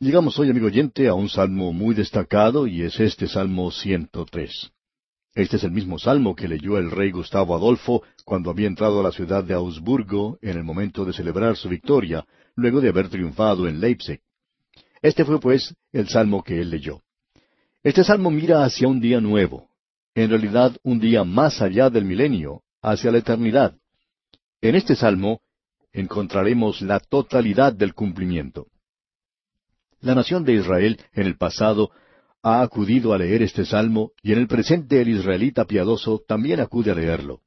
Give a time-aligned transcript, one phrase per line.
[0.00, 4.70] Llegamos hoy, amigo oyente, a un salmo muy destacado y es este Salmo 103.
[5.34, 9.02] Este es el mismo salmo que leyó el rey Gustavo Adolfo cuando había entrado a
[9.02, 12.24] la ciudad de Augsburgo en el momento de celebrar su victoria,
[12.54, 14.20] luego de haber triunfado en Leipzig.
[15.02, 17.02] Este fue, pues, el salmo que él leyó.
[17.82, 19.68] Este salmo mira hacia un día nuevo,
[20.14, 23.74] en realidad un día más allá del milenio, hacia la eternidad.
[24.60, 25.40] En este salmo
[25.92, 28.68] encontraremos la totalidad del cumplimiento.
[30.00, 31.90] La nación de Israel en el pasado
[32.42, 36.92] ha acudido a leer este salmo y en el presente el israelita piadoso también acude
[36.92, 37.40] a leerlo.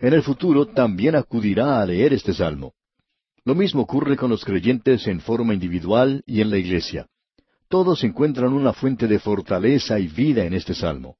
[0.00, 2.74] En el futuro también acudirá a leer este salmo.
[3.44, 7.06] Lo mismo ocurre con los creyentes en forma individual y en la iglesia.
[7.68, 11.16] Todos encuentran una fuente de fortaleza y vida en este salmo.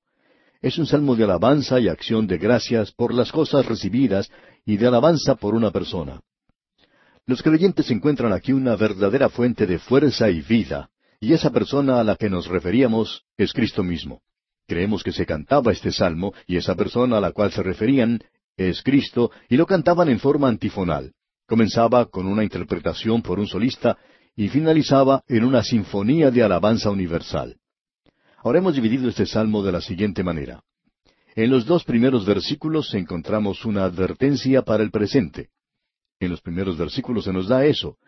[0.61, 4.31] Es un salmo de alabanza y acción de gracias por las cosas recibidas
[4.67, 6.21] y de alabanza por una persona.
[7.27, 10.91] Los creyentes encuentran aquí una verdadera fuente de fuerza y vida,
[11.21, 14.23] y esa persona a la que nos referíamos es Cristo mismo.
[14.67, 18.21] Creemos que se cantaba este salmo, y esa persona a la cual se referían
[18.57, 21.13] es Cristo, y lo cantaban en forma antifonal.
[21.47, 23.99] Comenzaba con una interpretación por un solista,
[24.35, 27.57] y finalizaba en una sinfonía de alabanza universal.
[28.39, 30.65] Ahora hemos dividido este salmo de la siguiente manera.
[31.37, 35.51] En los dos primeros versículos encontramos una advertencia para el presente.
[36.23, 37.99] En los primeros versículos se nos da eso.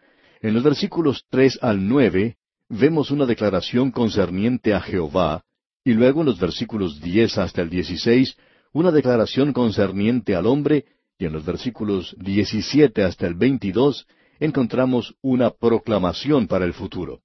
[0.40, 2.36] En los versículos tres al nueve
[2.68, 5.42] vemos una declaración concerniente a Jehová,
[5.84, 8.36] y luego en los versículos diez hasta el dieciséis
[8.72, 10.84] una declaración concerniente al hombre,
[11.18, 14.06] y en los versículos diecisiete hasta el veintidós
[14.38, 17.20] encontramos una proclamación para el futuro.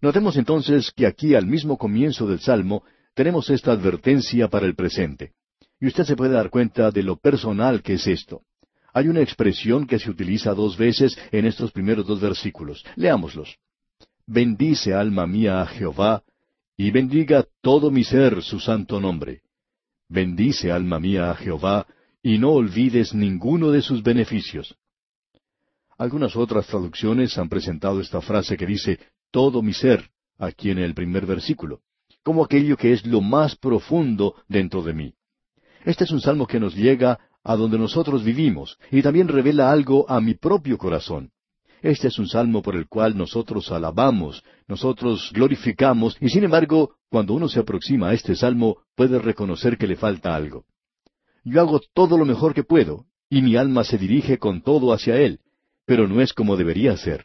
[0.00, 5.32] Notemos entonces que aquí al mismo comienzo del Salmo tenemos esta advertencia para el presente.
[5.78, 8.40] Y usted se puede dar cuenta de lo personal que es esto.
[8.98, 12.84] Hay una expresión que se utiliza dos veces en estos primeros dos versículos.
[12.96, 13.56] Leámoslos.
[14.26, 16.24] Bendice alma mía a Jehová,
[16.76, 19.42] y bendiga todo mi ser su santo nombre.
[20.08, 21.86] Bendice alma mía a Jehová,
[22.24, 24.74] y no olvides ninguno de sus beneficios.
[25.96, 28.98] Algunas otras traducciones han presentado esta frase que dice
[29.30, 31.82] todo mi ser, aquí en el primer versículo,
[32.24, 35.14] como aquello que es lo más profundo dentro de mí.
[35.84, 40.04] Este es un salmo que nos llega a donde nosotros vivimos, y también revela algo
[40.06, 41.30] a mi propio corazón.
[41.80, 47.32] Este es un salmo por el cual nosotros alabamos, nosotros glorificamos, y sin embargo, cuando
[47.32, 50.66] uno se aproxima a este salmo, puede reconocer que le falta algo.
[51.42, 55.16] Yo hago todo lo mejor que puedo, y mi alma se dirige con todo hacia
[55.16, 55.40] Él,
[55.86, 57.24] pero no es como debería ser.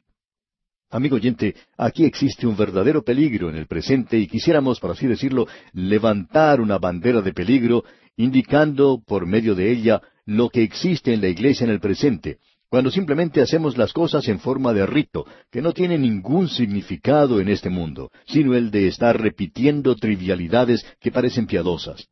[0.89, 5.47] Amigo oyente, aquí existe un verdadero peligro en el presente y quisiéramos, por así decirlo,
[5.73, 7.83] levantar una bandera de peligro
[8.15, 12.37] indicando por medio de ella lo que existe en la iglesia en el presente,
[12.69, 17.49] cuando simplemente hacemos las cosas en forma de rito, que no tiene ningún significado en
[17.49, 22.07] este mundo, sino el de estar repitiendo trivialidades que parecen piadosas.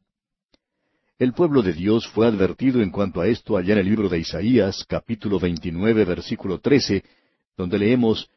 [1.17, 4.19] El pueblo de Dios fue advertido en cuanto a esto allá en el libro de
[4.19, 7.03] Isaías, capítulo 29, versículo 13,
[7.57, 8.29] donde leemos,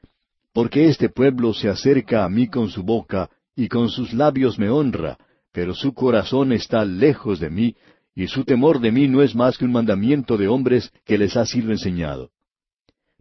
[0.52, 4.70] Porque este pueblo se acerca a mí con su boca, y con sus labios me
[4.70, 5.18] honra,
[5.52, 7.76] pero su corazón está lejos de mí,
[8.14, 11.36] y su temor de mí no es más que un mandamiento de hombres que les
[11.36, 12.30] ha sido enseñado.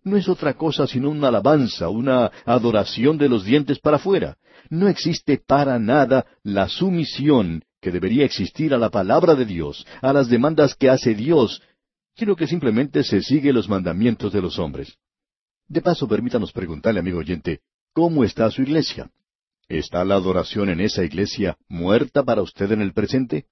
[0.04, 4.38] No es otra cosa sino una alabanza, una adoración de los dientes para afuera.
[4.70, 10.14] No existe para nada la sumisión que debería existir a la palabra de Dios, a
[10.14, 11.62] las demandas que hace Dios,
[12.16, 14.98] sino que simplemente se sigue los mandamientos de los hombres.
[15.68, 17.62] De paso, permítanos preguntarle, amigo oyente,
[17.94, 19.10] ¿cómo está su iglesia?
[19.68, 23.46] ¿Está la adoración en esa iglesia muerta para usted en el presente?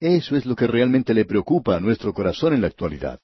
[0.00, 3.20] Eso es lo que realmente le preocupa a nuestro corazón en la actualidad.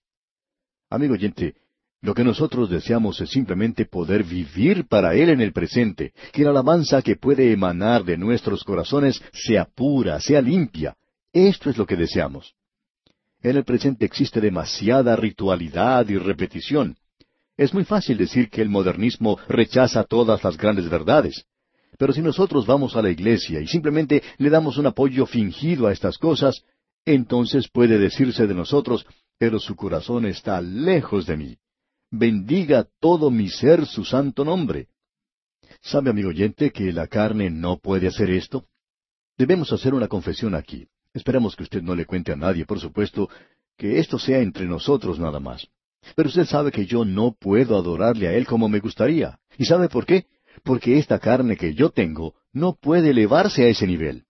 [0.91, 1.55] Amigo oyente,
[2.03, 6.51] lo que nosotros deseamos es simplemente poder vivir para Él en el presente, que la
[6.51, 10.95] alabanza que puede emanar de nuestros corazones sea pura, sea limpia.
[11.33, 12.55] Esto es lo que deseamos.
[13.43, 16.97] En el presente existe demasiada ritualidad y repetición.
[17.57, 21.47] Es muy fácil decir que el modernismo rechaza todas las grandes verdades.
[21.99, 25.93] Pero si nosotros vamos a la iglesia y simplemente le damos un apoyo fingido a
[25.93, 26.63] estas cosas,
[27.07, 29.07] entonces puede decirse de nosotros,
[29.39, 31.59] pero su corazón está lejos de mí.
[32.11, 34.89] Bendiga todo mi ser su santo nombre.
[35.81, 38.67] ¿Sabe, amigo oyente, que la carne no puede hacer esto?
[39.39, 40.87] Debemos hacer una confesión aquí.
[41.15, 43.31] Esperamos que usted no le cuente a nadie, por supuesto,
[43.79, 45.67] que esto sea entre nosotros nada más.
[46.15, 49.39] Pero usted sabe que yo no puedo adorarle a Él como me gustaría.
[49.57, 50.27] ¿Y sabe por qué?
[50.63, 54.26] porque esta carne que yo tengo no puede elevarse a ese nivel.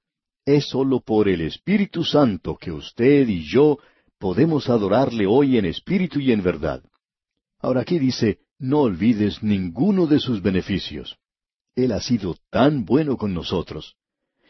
[0.46, 3.78] Es sólo por el Espíritu Santo que usted y yo
[4.16, 6.84] podemos adorarle hoy en espíritu y en verdad.
[7.58, 11.16] Ahora aquí dice, no olvides ninguno de sus beneficios.
[11.74, 13.96] Él ha sido tan bueno con nosotros.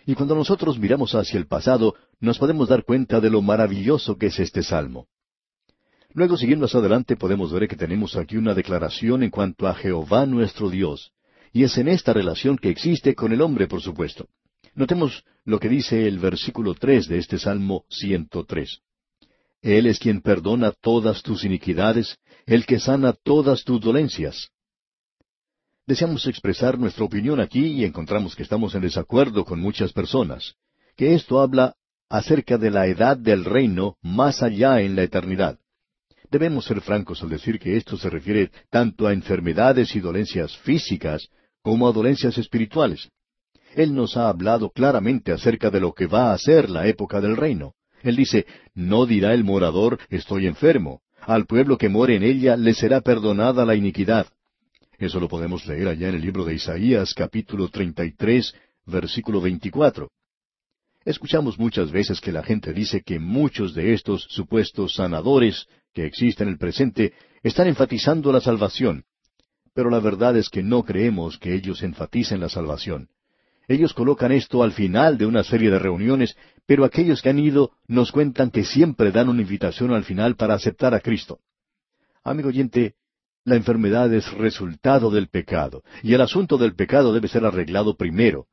[0.04, 4.26] Y cuando nosotros miramos hacia el pasado, nos podemos dar cuenta de lo maravilloso que
[4.26, 5.08] es este salmo.
[6.12, 10.26] Luego, siguiendo más adelante, podemos ver que tenemos aquí una declaración en cuanto a Jehová
[10.26, 11.12] nuestro Dios,
[11.54, 14.28] y es en esta relación que existe con el hombre, por supuesto.
[14.76, 18.82] Notemos lo que dice el versículo tres de este Salmo 103.
[19.62, 24.50] Él es quien perdona todas tus iniquidades, el que sana todas tus dolencias.
[25.86, 30.56] Deseamos expresar nuestra opinión aquí y encontramos que estamos en desacuerdo con muchas personas,
[30.94, 31.74] que esto habla
[32.10, 35.58] acerca de la edad del reino más allá en la eternidad.
[36.30, 41.28] Debemos ser francos al decir que esto se refiere tanto a enfermedades y dolencias físicas
[41.62, 43.08] como a dolencias espirituales.
[43.76, 47.36] Él nos ha hablado claramente acerca de lo que va a ser la época del
[47.36, 47.74] reino.
[48.02, 51.02] Él dice, no dirá el morador, estoy enfermo.
[51.20, 54.28] Al pueblo que more en ella le será perdonada la iniquidad.
[54.96, 58.54] Eso lo podemos leer allá en el libro de Isaías capítulo 33,
[58.86, 60.08] versículo 24.
[61.04, 66.48] Escuchamos muchas veces que la gente dice que muchos de estos supuestos sanadores que existen
[66.48, 67.12] en el presente
[67.42, 69.04] están enfatizando la salvación.
[69.74, 73.10] Pero la verdad es que no creemos que ellos enfaticen la salvación.
[73.68, 76.36] Ellos colocan esto al final de una serie de reuniones,
[76.66, 80.54] pero aquellos que han ido nos cuentan que siempre dan una invitación al final para
[80.54, 81.40] aceptar a Cristo.
[82.22, 82.94] Amigo oyente,
[83.44, 88.46] la enfermedad es resultado del pecado, y el asunto del pecado debe ser arreglado primero.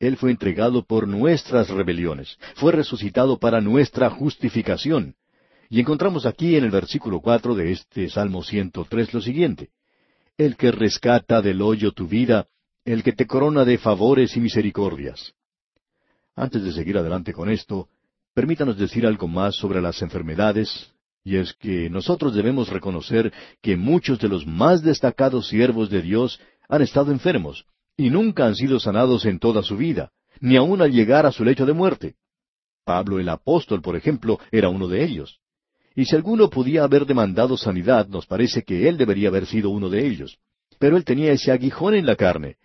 [0.00, 5.16] Él fue entregado por nuestras rebeliones, fue resucitado para nuestra justificación.
[5.68, 9.70] Y encontramos aquí en el versículo cuatro de este Salmo 103 lo siguiente.
[10.36, 12.46] El que rescata del hoyo tu vida,
[12.92, 15.34] el que te corona de favores y misericordias.
[16.34, 17.88] Antes de seguir adelante con esto,
[18.32, 20.90] permítanos decir algo más sobre las enfermedades,
[21.22, 23.30] y es que nosotros debemos reconocer
[23.60, 28.54] que muchos de los más destacados siervos de Dios han estado enfermos, y nunca han
[28.54, 32.14] sido sanados en toda su vida, ni aun al llegar a su lecho de muerte.
[32.84, 35.40] Pablo el apóstol, por ejemplo, era uno de ellos.
[35.94, 39.90] Y si alguno podía haber demandado sanidad, nos parece que él debería haber sido uno
[39.90, 40.38] de ellos.
[40.78, 42.56] Pero él tenía ese aguijón en la carne.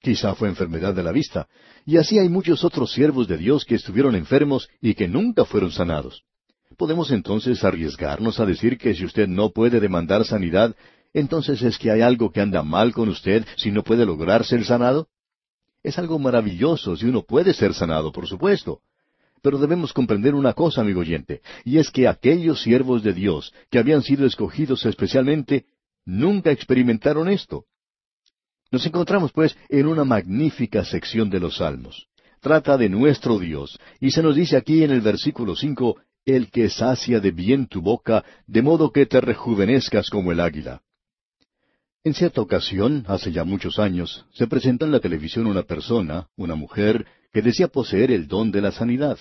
[0.00, 1.46] Quizá fue enfermedad de la vista.
[1.84, 5.72] Y así hay muchos otros siervos de Dios que estuvieron enfermos y que nunca fueron
[5.72, 6.24] sanados.
[6.76, 10.74] ¿Podemos entonces arriesgarnos a decir que si usted no puede demandar sanidad,
[11.12, 14.64] entonces es que hay algo que anda mal con usted si no puede lograr ser
[14.64, 15.08] sanado?
[15.82, 18.80] Es algo maravilloso si uno puede ser sanado, por supuesto.
[19.42, 23.78] Pero debemos comprender una cosa, amigo oyente, y es que aquellos siervos de Dios que
[23.78, 25.66] habían sido escogidos especialmente
[26.04, 27.64] nunca experimentaron esto.
[28.70, 32.06] Nos encontramos, pues, en una magnífica sección de los Salmos.
[32.40, 36.68] Trata de nuestro Dios, y se nos dice aquí en el versículo cinco, el que
[36.70, 40.82] sacia de bien tu boca, de modo que te rejuvenezcas como el águila.
[42.04, 46.54] En cierta ocasión, hace ya muchos años, se presentó en la televisión una persona, una
[46.54, 49.18] mujer, que decía poseer el don de la sanidad.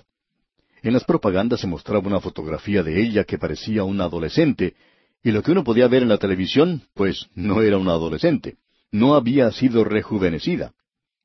[0.81, 4.75] En las propagandas se mostraba una fotografía de ella que parecía una adolescente,
[5.23, 8.55] y lo que uno podía ver en la televisión, pues no era una adolescente,
[8.91, 10.73] no había sido rejuvenecida.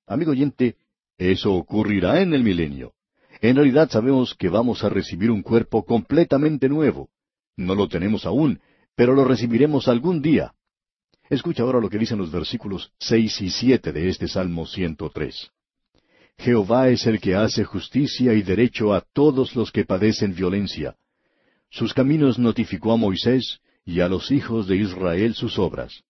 [0.06, 0.76] Amigo oyente,
[1.18, 2.92] eso ocurrirá en el milenio.
[3.40, 7.10] En realidad sabemos que vamos a recibir un cuerpo completamente nuevo.
[7.56, 8.60] No lo tenemos aún,
[8.96, 10.54] pero lo recibiremos algún día.
[11.30, 15.50] Escucha ahora lo que dicen los versículos seis y siete de este Salmo 103.
[16.38, 20.96] Jehová es el que hace justicia y derecho a todos los que padecen violencia.
[21.70, 26.02] Sus caminos notificó a Moisés y a los hijos de Israel sus obras.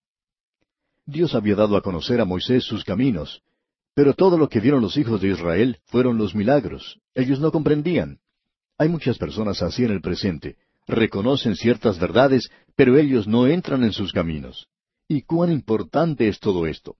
[1.05, 3.43] Dios había dado a conocer a Moisés sus caminos,
[3.93, 6.99] pero todo lo que vieron los hijos de Israel fueron los milagros.
[7.13, 8.19] Ellos no comprendían.
[8.77, 10.57] Hay muchas personas así en el presente.
[10.87, 14.67] Reconocen ciertas verdades, pero ellos no entran en sus caminos.
[15.07, 16.97] ¿Y cuán importante es todo esto?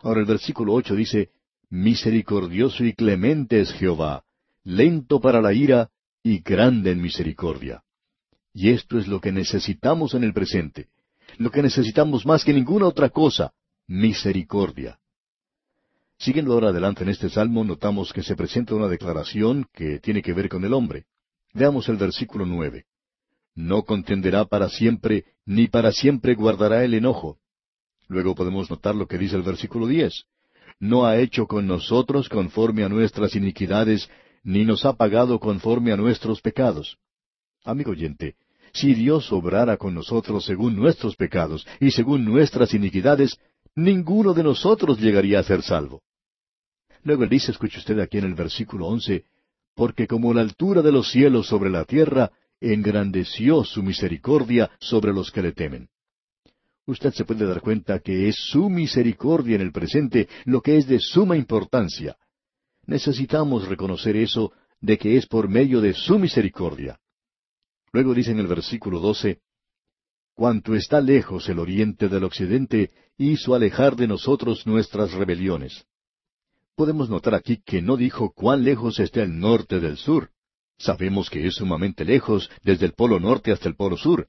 [0.00, 1.30] Ahora el versículo ocho dice,
[1.68, 4.24] Misericordioso y clemente es Jehová,
[4.64, 5.90] lento para la ira
[6.22, 7.82] y grande en misericordia.
[8.54, 10.88] Y esto es lo que necesitamos en el presente,
[11.42, 13.52] lo que necesitamos más que ninguna otra cosa,
[13.86, 14.98] misericordia.
[16.18, 20.32] Siguiendo ahora adelante en este salmo, notamos que se presenta una declaración que tiene que
[20.32, 21.06] ver con el hombre.
[21.52, 22.86] Veamos el versículo nueve.
[23.54, 27.38] No contenderá para siempre, ni para siempre guardará el enojo.
[28.08, 30.26] Luego podemos notar lo que dice el versículo diez
[30.82, 34.10] no ha hecho con nosotros conforme a nuestras iniquidades,
[34.42, 36.98] ni nos ha pagado conforme a nuestros pecados.
[37.64, 38.34] Amigo oyente,
[38.72, 43.38] si Dios obrara con nosotros según nuestros pecados y según nuestras iniquidades,
[43.74, 46.02] ninguno de nosotros llegaría a ser salvo.
[47.02, 49.24] Luego él dice, escuche usted aquí en el versículo once,
[49.74, 55.30] porque como la altura de los cielos sobre la tierra, engrandeció su misericordia sobre los
[55.30, 55.88] que le temen.
[56.86, 60.86] usted se puede dar cuenta que es su misericordia en el presente lo que es
[60.86, 62.16] de suma importancia.
[62.86, 66.98] Necesitamos reconocer eso de que es por medio de su misericordia.
[67.92, 69.40] Luego dice en el versículo doce,
[70.34, 75.84] Cuanto está lejos el oriente del occidente, hizo alejar de nosotros nuestras rebeliones.
[76.74, 80.30] Podemos notar aquí que no dijo cuán lejos está el norte del sur.
[80.78, 84.26] Sabemos que es sumamente lejos desde el polo norte hasta el polo sur.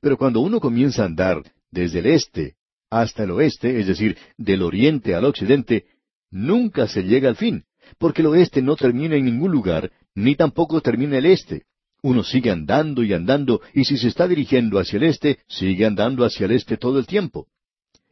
[0.00, 1.42] Pero cuando uno comienza a andar
[1.72, 2.54] desde el este
[2.88, 5.86] hasta el oeste, es decir, del oriente al occidente,
[6.30, 7.64] nunca se llega al fin,
[7.98, 11.64] porque el oeste no termina en ningún lugar, ni tampoco termina el este.
[12.02, 16.24] Uno sigue andando y andando, y si se está dirigiendo hacia el este, sigue andando
[16.24, 17.46] hacia el este todo el tiempo.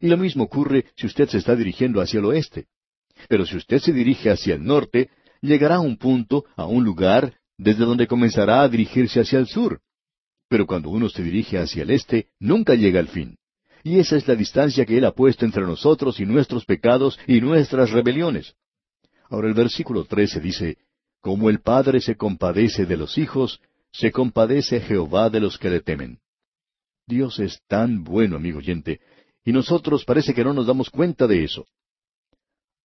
[0.00, 2.66] Y lo mismo ocurre si usted se está dirigiendo hacia el oeste.
[3.28, 7.34] Pero si usted se dirige hacia el norte, llegará a un punto, a un lugar,
[7.58, 9.80] desde donde comenzará a dirigirse hacia el sur.
[10.48, 13.36] Pero cuando uno se dirige hacia el este, nunca llega al fin.
[13.82, 17.40] Y esa es la distancia que Él ha puesto entre nosotros y nuestros pecados y
[17.40, 18.54] nuestras rebeliones.
[19.28, 20.78] Ahora el versículo trece dice,
[21.20, 23.60] Como el Padre se compadece de los hijos,
[23.92, 26.20] se compadece Jehová de los que le temen.
[27.06, 29.00] Dios es tan bueno, amigo oyente,
[29.44, 31.66] y nosotros parece que no nos damos cuenta de eso.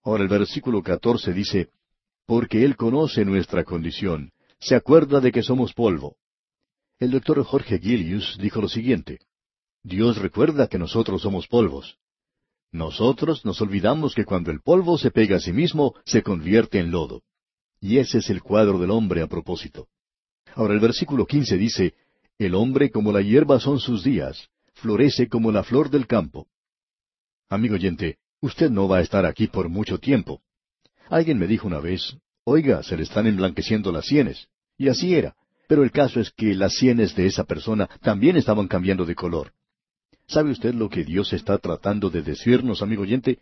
[0.03, 1.69] Ahora el versículo catorce dice,
[2.25, 6.17] Porque Él conoce nuestra condición, se acuerda de que somos polvo.
[6.97, 9.19] El doctor Jorge Gillius dijo lo siguiente,
[9.83, 11.97] Dios recuerda que nosotros somos polvos.
[12.71, 16.91] Nosotros nos olvidamos que cuando el polvo se pega a sí mismo, se convierte en
[16.91, 17.21] lodo.
[17.79, 19.87] Y ese es el cuadro del hombre a propósito.
[20.55, 21.93] Ahora el versículo quince dice,
[22.39, 26.47] El hombre como la hierba son sus días, florece como la flor del campo.
[27.49, 30.41] Amigo oyente, usted no va a estar aquí por mucho tiempo.
[31.09, 34.47] Alguien me dijo una vez, Oiga, se le están emblanqueciendo las sienes.
[34.77, 35.35] Y así era.
[35.67, 39.51] Pero el caso es que las sienes de esa persona también estaban cambiando de color.
[40.27, 43.39] ¿Sabe usted lo que Dios está tratando de decirnos, amigo oyente?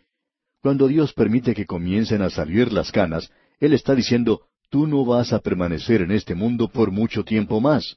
[0.62, 3.30] Cuando Dios permite que comiencen a salir las canas,
[3.60, 7.96] Él está diciendo, tú no vas a permanecer en este mundo por mucho tiempo más.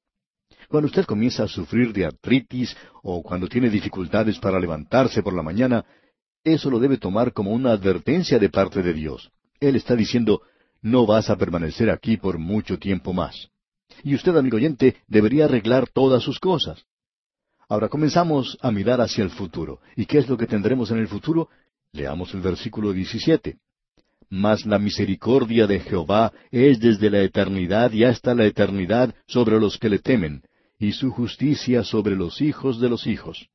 [0.69, 5.41] Cuando usted comienza a sufrir de artritis o cuando tiene dificultades para levantarse por la
[5.41, 5.83] mañana,
[6.43, 9.31] eso lo debe tomar como una advertencia de parte de Dios.
[9.59, 10.43] Él está diciendo,
[10.83, 13.49] no vas a permanecer aquí por mucho tiempo más.
[14.03, 16.85] Y usted, amigo oyente, debería arreglar todas sus cosas.
[17.67, 19.79] Ahora comenzamos a mirar hacia el futuro.
[19.95, 21.49] ¿Y qué es lo que tendremos en el futuro?
[21.91, 23.57] Leamos el versículo 17.
[24.29, 29.77] Mas la misericordia de Jehová es desde la eternidad y hasta la eternidad sobre los
[29.77, 30.43] que le temen,
[30.79, 33.47] y su justicia sobre los hijos de los hijos.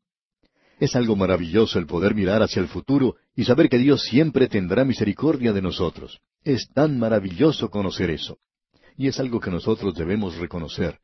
[0.81, 4.85] Es algo maravilloso el poder mirar hacia el futuro y saber que Dios siempre tendrá
[4.85, 6.21] misericordia de nosotros.
[6.43, 8.38] Es tan maravilloso conocer eso.
[8.97, 10.99] Y es algo que nosotros debemos reconocer.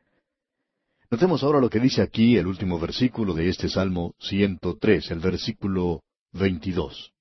[1.10, 6.02] Notemos ahora lo que dice aquí el último versículo de este Salmo 103, el versículo
[6.32, 7.12] 22.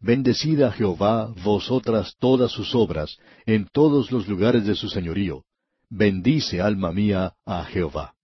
[0.00, 5.44] Bendecid a Jehová vosotras todas sus obras, en todos los lugares de su señorío.
[5.88, 8.14] Bendice, alma mía, a Jehová.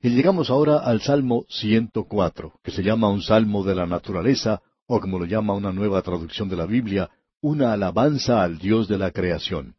[0.00, 5.00] Y llegamos ahora al Salmo 104, que se llama un salmo de la naturaleza, o
[5.00, 7.10] como lo llama una nueva traducción de la Biblia,
[7.40, 9.74] una alabanza al Dios de la creación.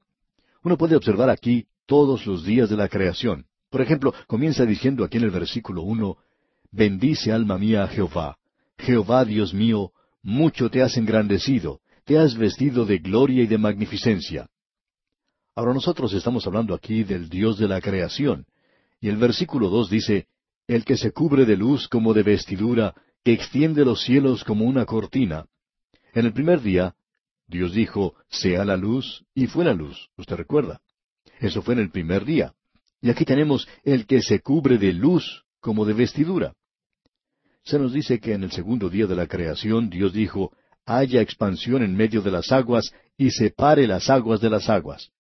[0.64, 3.46] Uno puede observar aquí todos los días de la creación.
[3.70, 6.18] Por ejemplo, comienza diciendo aquí en el versículo uno,
[6.72, 8.38] Bendice alma mía a Jehová.
[8.78, 14.50] Jehová Dios mío, mucho te has engrandecido, te has vestido de gloria y de magnificencia.
[15.56, 18.46] Ahora nosotros estamos hablando aquí del Dios de la creación,
[19.00, 20.28] y el versículo dos dice,
[20.68, 22.94] El que se cubre de luz como de vestidura,
[23.24, 25.46] que extiende los cielos como una cortina.
[26.14, 26.96] En el primer día,
[27.48, 30.82] Dios dijo, sea la luz, y fue la luz, usted recuerda.
[31.40, 32.54] Eso fue en el primer día.
[33.02, 36.54] Y aquí tenemos el que se cubre de luz como de vestidura.
[37.68, 40.54] Se nos dice que en el segundo día de la creación Dios dijo,
[40.86, 45.12] haya expansión en medio de las aguas y separe las aguas de las aguas.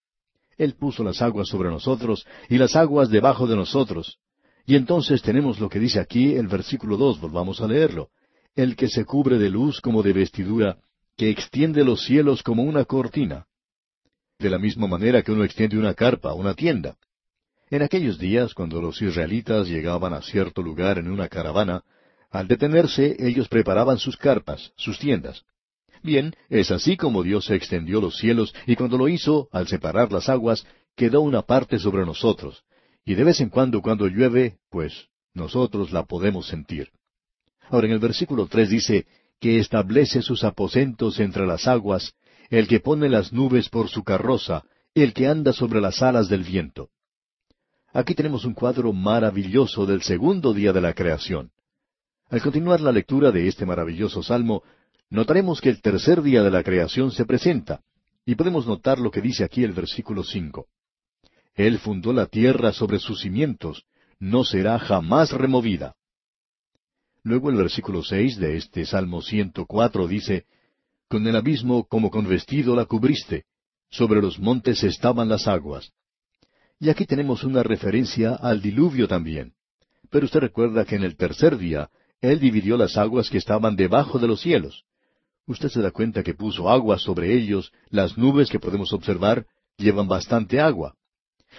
[0.58, 4.20] Él puso las aguas sobre nosotros y las aguas debajo de nosotros.
[4.66, 8.12] Y entonces tenemos lo que dice aquí el versículo dos, volvamos a leerlo.
[8.56, 10.78] El que se cubre de luz como de vestidura,
[11.18, 13.46] que extiende los cielos como una cortina.
[14.40, 16.96] De la misma manera que uno extiende una carpa, una tienda.
[17.70, 21.84] En aquellos días, cuando los israelitas llegaban a cierto lugar en una caravana,
[22.38, 25.44] al detenerse ellos preparaban sus carpas, sus tiendas.
[26.04, 30.30] Bien, es así como Dios extendió los cielos y cuando lo hizo, al separar las
[30.30, 30.64] aguas,
[30.96, 32.64] quedó una parte sobre nosotros.
[33.04, 36.92] Y de vez en cuando cuando llueve, pues nosotros la podemos sentir.
[37.72, 39.08] Ahora en el versículo tres dice,
[39.40, 42.14] que establece sus aposentos entre las aguas,
[42.52, 44.62] el que pone las nubes por su carroza,
[44.94, 46.92] el que anda sobre las alas del viento.
[47.94, 51.50] Aquí tenemos un cuadro maravilloso del segundo día de la creación.
[52.30, 54.64] Al continuar la lectura de este maravilloso salmo,
[55.10, 57.82] notaremos que el tercer día de la creación se presenta,
[58.26, 60.68] y podemos notar lo que dice aquí el versículo cinco.
[61.56, 63.86] Él fundó la tierra sobre sus cimientos,
[64.20, 65.96] no será jamás removida.
[67.24, 70.46] Luego el versículo seis de este Salmo 104 dice,
[71.08, 73.46] Con el abismo como con vestido la cubriste,
[73.90, 75.94] sobre los montes estaban las aguas.
[76.78, 79.54] Y aquí tenemos una referencia al diluvio también.
[80.10, 81.90] Pero usted recuerda que en el tercer día
[82.22, 84.84] Él dividió las aguas que estaban debajo de los cielos.
[85.46, 89.46] Usted se da cuenta que puso agua sobre ellos, las nubes que podemos observar
[89.78, 90.96] llevan bastante agua.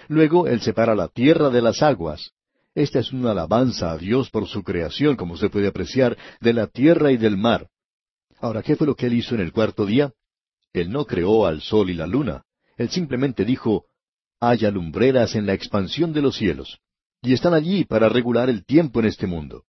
[0.07, 2.31] Luego Él separa la tierra de las aguas.
[2.75, 6.67] Esta es una alabanza a Dios por su creación, como se puede apreciar, de la
[6.67, 7.67] tierra y del mar.
[8.39, 10.13] Ahora, ¿qué fue lo que Él hizo en el cuarto día?
[10.71, 12.43] Él no creó al sol y la luna.
[12.77, 13.85] Él simplemente dijo,
[14.39, 16.79] haya lumbreras en la expansión de los cielos.
[17.21, 19.65] Y están allí para regular el tiempo en este mundo.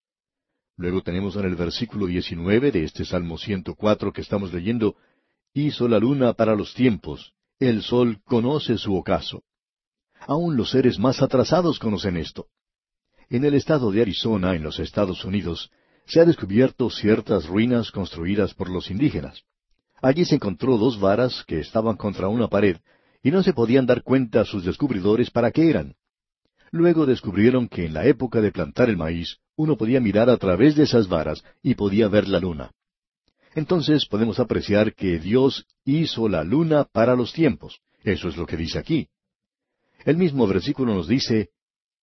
[0.77, 4.97] Luego tenemos en el versículo 19 de este Salmo 104 que estamos leyendo,
[5.53, 9.43] hizo la luna para los tiempos, el sol conoce su ocaso.
[10.27, 12.47] Aún los seres más atrasados conocen esto.
[13.29, 15.71] En el estado de Arizona, en los Estados Unidos,
[16.07, 19.45] se ha descubierto ciertas ruinas construidas por los indígenas.
[20.03, 22.79] Allí se encontró dos varas que estaban contra una pared,
[23.23, 25.95] y no se podían dar cuenta a sus descubridores para qué eran.
[26.73, 30.77] Luego descubrieron que en la época de plantar el maíz, uno podía mirar a través
[30.77, 32.73] de esas varas y podía ver la luna.
[33.55, 37.81] Entonces podemos apreciar que Dios hizo la luna para los tiempos.
[38.05, 39.09] Eso es lo que dice aquí.
[40.05, 41.51] El mismo versículo nos dice,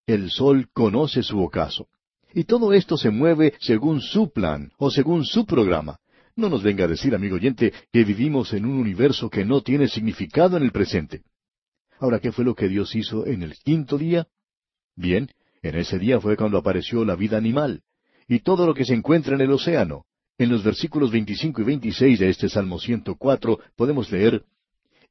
[0.07, 1.89] el sol conoce su ocaso.
[2.35, 5.99] Y todo esto se mueve según su plan o según su programa.
[6.35, 9.89] No nos venga a decir, amigo oyente, que vivimos en un universo que no tiene
[9.89, 11.23] significado en el presente.
[11.99, 14.29] Ahora, ¿qué fue lo que Dios hizo en el quinto día?
[14.97, 15.31] Bien,
[15.63, 17.83] en ese día fue cuando apareció la vida animal,
[18.27, 20.05] y todo lo que se encuentra en el océano.
[20.39, 24.43] En los versículos 25 y 26 de este Salmo 104 podemos leer,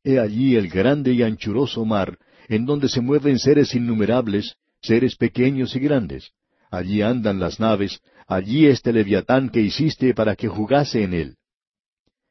[0.03, 5.75] He allí el grande y anchuroso mar, en donde se mueven seres innumerables, seres pequeños
[5.75, 6.31] y grandes.
[6.69, 11.37] Allí andan las naves, allí este leviatán que hiciste para que jugase en él.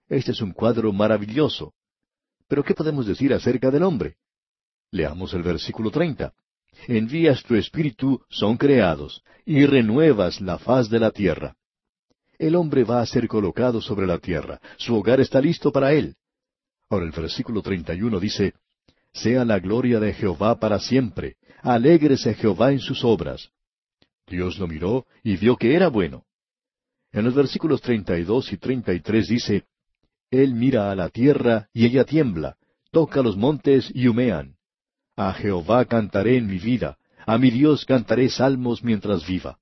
[0.09, 1.73] Este es un cuadro maravilloso.
[2.47, 4.17] Pero ¿qué podemos decir acerca del hombre?
[4.93, 6.33] Leamos el versículo treinta.
[6.87, 11.57] Envías tu espíritu, son creados, y renuevas la faz de la tierra.
[12.39, 16.17] El hombre va a ser colocado sobre la tierra, su hogar está listo para él.
[16.91, 18.55] Ahora el versículo treinta y uno dice,
[19.13, 23.51] Sea la gloria de Jehová para siempre, alégrese Jehová en sus obras.
[24.27, 26.25] Dios lo miró y vio que era bueno.
[27.13, 29.65] En los versículos treinta y dos y treinta y tres dice,
[30.31, 32.57] Él mira a la tierra y ella tiembla,
[32.91, 34.57] toca los montes y humean.
[35.17, 39.59] A Jehová cantaré en mi vida, a mi Dios cantaré salmos mientras viva.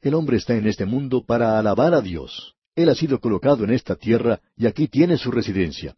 [0.00, 2.56] El hombre está en este mundo para alabar a Dios.
[2.74, 5.96] Él ha sido colocado en esta tierra y aquí tiene su residencia.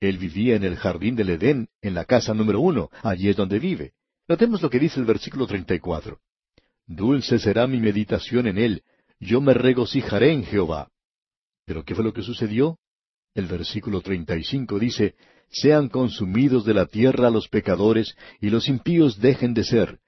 [0.00, 3.60] Él vivía en el jardín del Edén, en la casa número uno, allí es donde
[3.60, 3.92] vive.
[4.28, 6.20] Notemos lo que dice el versículo treinta y cuatro.
[6.86, 8.82] Dulce será mi meditación en él,
[9.20, 10.90] yo me regocijaré en Jehová.
[11.64, 12.78] ¿Pero qué fue lo que sucedió?
[13.34, 15.14] El versículo treinta y cinco dice,
[15.52, 20.00] Sean consumidos de la tierra los pecadores, y los impíos dejen de ser.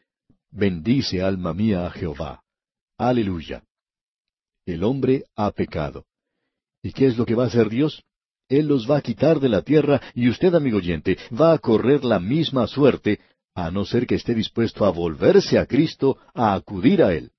[0.51, 2.43] Bendice alma mía a Jehová.
[2.97, 3.63] Aleluya.
[4.65, 6.07] El hombre ha pecado.
[6.83, 8.03] ¿Y qué es lo que va a hacer Dios?
[8.49, 12.05] Él los va a quitar de la tierra y usted, amigo oyente, va a correr
[12.05, 13.21] la misma suerte
[13.55, 17.33] a no ser que esté dispuesto a volverse a Cristo, a acudir a Él.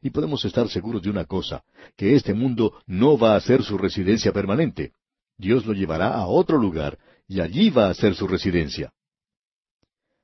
[0.00, 1.64] Y podemos estar seguros de una cosa,
[1.96, 4.92] que este mundo no va a ser su residencia permanente.
[5.38, 8.92] Dios lo llevará a otro lugar, y allí va a ser su residencia.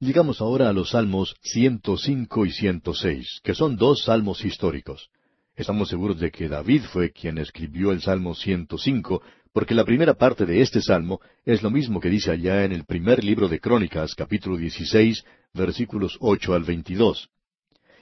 [0.00, 5.10] Llegamos ahora a los salmos 105 y 106, que son dos salmos históricos.
[5.56, 10.46] Estamos seguros de que David fue quien escribió el Salmo 105, porque la primera parte
[10.46, 14.14] de este salmo es lo mismo que dice allá en el primer libro de Crónicas,
[14.14, 17.28] capítulo 16, versículos 8 al 22.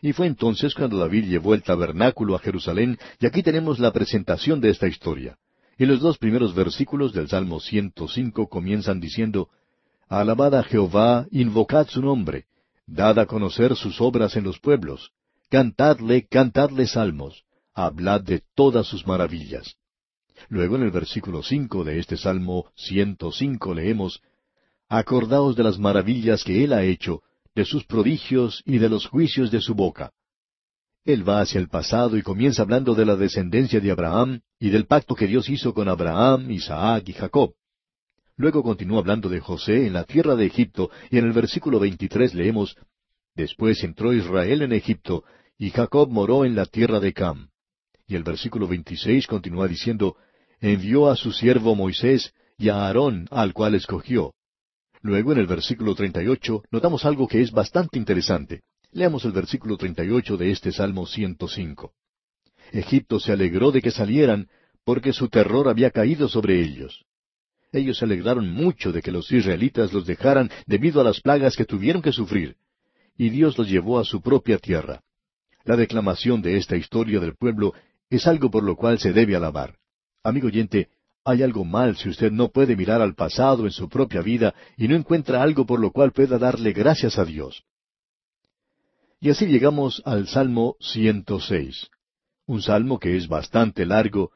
[0.03, 4.61] Y fue entonces cuando David llevó el tabernáculo a Jerusalén, y aquí tenemos la presentación
[4.61, 5.39] de esta historia.
[5.79, 9.51] Y los dos primeros versículos del Salmo 105 comienzan diciendo,
[10.09, 12.47] Alabad a Jehová, invocad su nombre,
[12.87, 15.11] dad a conocer sus obras en los pueblos,
[15.51, 19.77] cantadle, cantadle salmos, hablad de todas sus maravillas.
[20.49, 24.23] Luego en el versículo cinco de este Salmo ciento cinco leemos
[24.89, 27.23] Acordaos de las maravillas que Él ha hecho,
[27.55, 30.13] de sus prodigios y de los juicios de su boca.
[31.07, 34.87] Él va hacia el pasado y comienza hablando de la descendencia de Abraham y del
[34.87, 37.55] pacto que Dios hizo con Abraham, Isaac y Jacob.
[38.37, 42.35] Luego continúa hablando de José en la tierra de Egipto y en el versículo veintitrés
[42.35, 42.77] leemos
[43.37, 45.23] Después entró Israel en Egipto
[45.57, 47.51] y Jacob moró en la tierra de Cam.
[48.09, 50.17] y el versículo 26 continúa diciendo,
[50.61, 54.35] envió a su siervo Moisés y a Aarón, al cual escogió.
[55.03, 58.63] Luego, en el versículo 38, notamos algo que es bastante interesante.
[58.97, 61.93] Leamos el versículo 38 de este Salmo 105.
[62.73, 64.49] Egipto se alegró de que salieran,
[64.87, 67.05] porque su terror había caído sobre ellos.
[67.73, 71.67] Ellos se alegraron mucho de que los israelitas los dejaran debido a las plagas que
[71.67, 72.57] tuvieron que sufrir,
[73.19, 75.03] y Dios los llevó a su propia tierra.
[75.65, 77.75] La declamación de esta historia del pueblo
[78.09, 79.77] es algo por lo cual se debe alabar.
[80.23, 80.89] Amigo oyente,
[81.23, 84.89] hay algo mal si usted no puede mirar al pasado en su propia vida y
[84.89, 87.63] no encuentra algo por lo cual pueda darle gracias a Dios.
[89.27, 91.89] Y así llegamos al Salmo 106,
[92.47, 94.31] un salmo que es bastante largo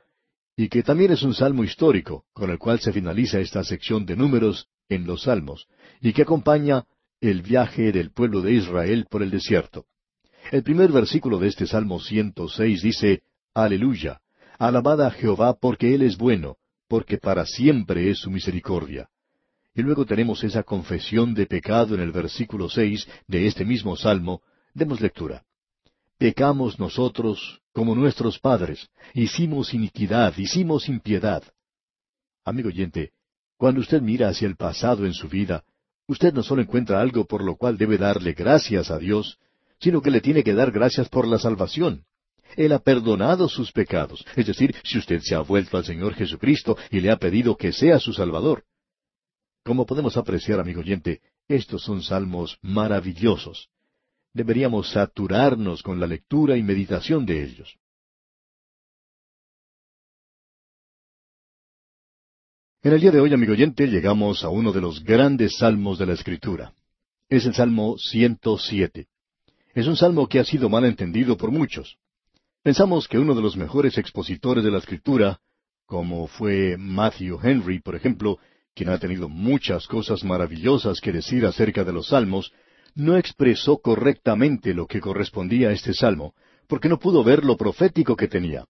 [0.56, 4.16] y que también es un salmo histórico, con el cual se finaliza esta sección de
[4.16, 5.68] números en los salmos,
[6.00, 6.86] y que acompaña
[7.20, 9.86] el viaje del pueblo de Israel por el desierto.
[10.50, 13.22] El primer versículo de este Salmo 106 dice,
[13.54, 14.20] Aleluya,
[14.58, 16.56] alabad a Jehová porque Él es bueno,
[16.88, 19.08] porque para siempre es su misericordia.
[19.72, 24.42] Y luego tenemos esa confesión de pecado en el versículo seis de este mismo Salmo.
[24.74, 25.44] Demos lectura.
[26.16, 31.42] Pecamos nosotros como nuestros padres, hicimos iniquidad, hicimos impiedad.
[32.44, 33.12] Amigo oyente,
[33.56, 35.64] cuando usted mira hacia el pasado en su vida,
[36.06, 39.38] usted no solo encuentra algo por lo cual debe darle gracias a Dios,
[39.80, 42.04] sino que le tiene que dar gracias por la salvación.
[42.56, 46.76] Él ha perdonado sus pecados, es decir, si usted se ha vuelto al Señor Jesucristo
[46.90, 48.64] y le ha pedido que sea su Salvador.
[49.64, 53.68] Como podemos apreciar, amigo oyente, estos son salmos maravillosos.
[54.32, 57.76] Deberíamos saturarnos con la lectura y meditación de ellos.
[62.82, 66.06] En el día de hoy, amigo oyente, llegamos a uno de los grandes salmos de
[66.06, 66.72] la Escritura.
[67.28, 69.06] Es el Salmo 107.
[69.74, 71.98] Es un salmo que ha sido mal entendido por muchos.
[72.62, 75.40] Pensamos que uno de los mejores expositores de la Escritura,
[75.84, 78.38] como fue Matthew Henry, por ejemplo,
[78.74, 82.52] quien ha tenido muchas cosas maravillosas que decir acerca de los salmos,
[82.94, 86.34] no expresó correctamente lo que correspondía a este salmo,
[86.66, 88.64] porque no pudo ver lo profético que tenía.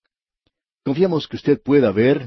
[0.85, 2.26] Confiamos que usted pueda ver,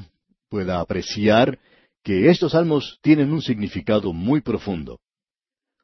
[0.49, 1.59] pueda apreciar
[2.03, 4.99] que estos salmos tienen un significado muy profundo.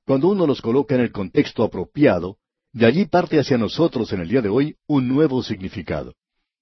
[0.05, 2.37] Cuando uno los coloca en el contexto apropiado,
[2.71, 6.13] de allí parte hacia nosotros en el día de hoy un nuevo significado.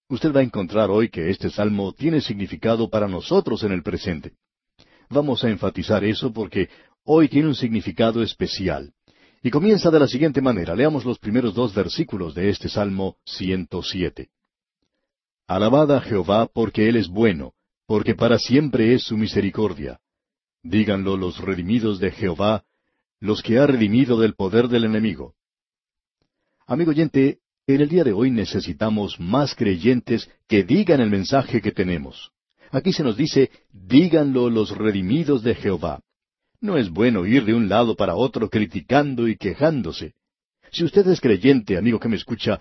[0.10, 4.34] Usted va a encontrar hoy que este salmo tiene significado para nosotros en el presente.
[5.10, 6.70] Vamos a enfatizar eso porque
[7.04, 8.94] hoy tiene un significado especial.
[9.44, 10.76] Y comienza de la siguiente manera.
[10.76, 14.30] Leamos los primeros dos versículos de este Salmo 107.
[15.48, 17.54] Alabad a Jehová porque Él es bueno,
[17.86, 20.00] porque para siempre es su misericordia.
[20.64, 22.66] Díganlo los redimidos de Jehová,
[23.20, 25.36] los que ha redimido del poder del enemigo.
[26.66, 31.72] Amigo oyente, en el día de hoy necesitamos más creyentes que digan el mensaje que
[31.72, 32.32] tenemos.
[32.72, 36.02] Aquí se nos dice, díganlo los redimidos de Jehová.
[36.60, 40.14] No es bueno ir de un lado para otro criticando y quejándose.
[40.72, 42.60] Si usted es creyente, amigo que me escucha,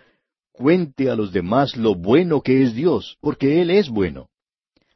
[0.53, 4.29] cuente a los demás lo bueno que es Dios, porque Él es bueno.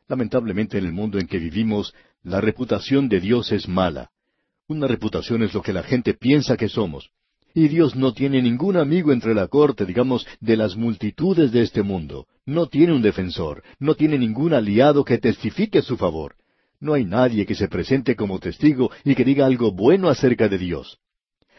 [0.07, 4.11] Lamentablemente en el mundo en que vivimos, la reputación de Dios es mala.
[4.69, 7.11] Una reputación es lo que la gente piensa que somos.
[7.55, 11.83] Y Dios no tiene ningún amigo entre la corte, digamos, de las multitudes de este
[11.83, 12.27] mundo.
[12.45, 16.37] No tiene un defensor, no tiene ningún aliado que testifique su favor.
[16.81, 20.59] No hay nadie que se presente como testigo y que diga algo bueno acerca de
[20.59, 20.99] Dios.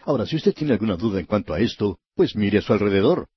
[0.03, 3.27] Ahora, si usted tiene alguna duda en cuanto a esto, pues mire a su alrededor.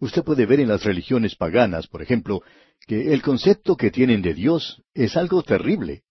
[0.00, 2.42] Usted puede ver en las religiones paganas, por ejemplo,
[2.86, 6.02] que el concepto que tienen de Dios es algo terrible.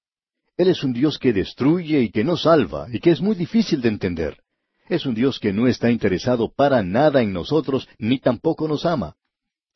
[0.56, 3.82] Él es un Dios que destruye y que no salva, y que es muy difícil
[3.82, 4.38] de entender.
[4.90, 9.16] Es un Dios que no está interesado para nada en nosotros, ni tampoco nos ama.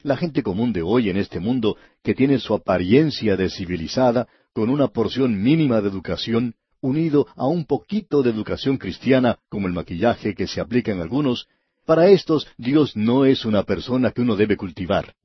[0.04, 4.70] La gente común de hoy en este mundo, que tiene su apariencia de civilizada, con
[4.70, 10.34] una porción mínima de educación, unido a un poquito de educación cristiana, como el maquillaje
[10.36, 11.48] que se aplica en algunos,
[11.86, 15.16] para estos Dios no es una persona que uno debe cultivar.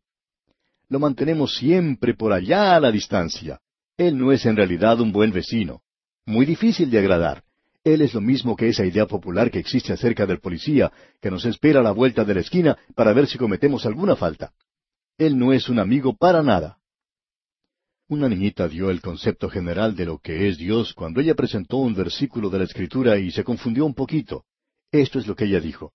[0.88, 3.60] Lo mantenemos siempre por allá a la distancia.
[3.96, 5.82] Él no es en realidad un buen vecino.
[6.24, 7.42] Muy difícil de agradar.
[7.82, 11.44] Él es lo mismo que esa idea popular que existe acerca del policía, que nos
[11.44, 14.52] espera a la vuelta de la esquina para ver si cometemos alguna falta.
[15.18, 16.78] Él no es un amigo para nada.
[18.08, 21.92] Una niñita dio el concepto general de lo que es Dios cuando ella presentó un
[21.92, 24.44] versículo de la Escritura y se confundió un poquito.
[24.92, 25.92] Esto es lo que ella dijo.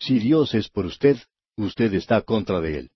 [0.00, 1.16] Si Dios es por usted,
[1.56, 2.90] usted está contra de Él.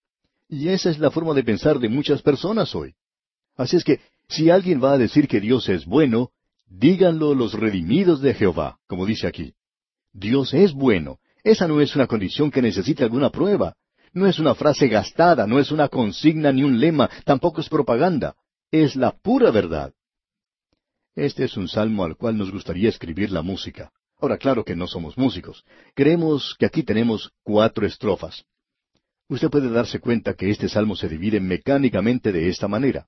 [0.49, 2.97] Y esa es la forma de pensar de muchas personas hoy.
[3.57, 6.31] Así es que, si alguien va a decir que Dios es bueno,
[6.66, 9.55] díganlo los redimidos de Jehová, como dice aquí.
[10.12, 11.21] Dios es bueno.
[11.44, 13.77] Esa no es una condición que necesite alguna prueba.
[14.12, 18.35] No es una frase gastada, no es una consigna ni un lema, tampoco es propaganda.
[18.70, 19.94] Es la pura verdad.
[21.14, 23.90] Este es un salmo al cual nos gustaría escribir la música.
[24.20, 25.64] Ahora, claro que no somos músicos.
[25.94, 28.44] Creemos que aquí tenemos cuatro estrofas.
[29.28, 33.07] Usted puede darse cuenta que este salmo se divide mecánicamente de esta manera.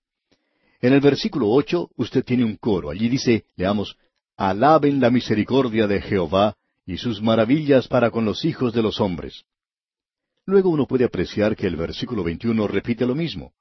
[0.81, 2.88] En el versículo ocho usted tiene un coro.
[2.88, 3.96] Allí dice, leamos,
[4.37, 9.44] Alaben la misericordia de Jehová y sus maravillas para con los hijos de los hombres.
[10.46, 13.53] Luego uno puede apreciar que el versículo 21 repite lo mismo.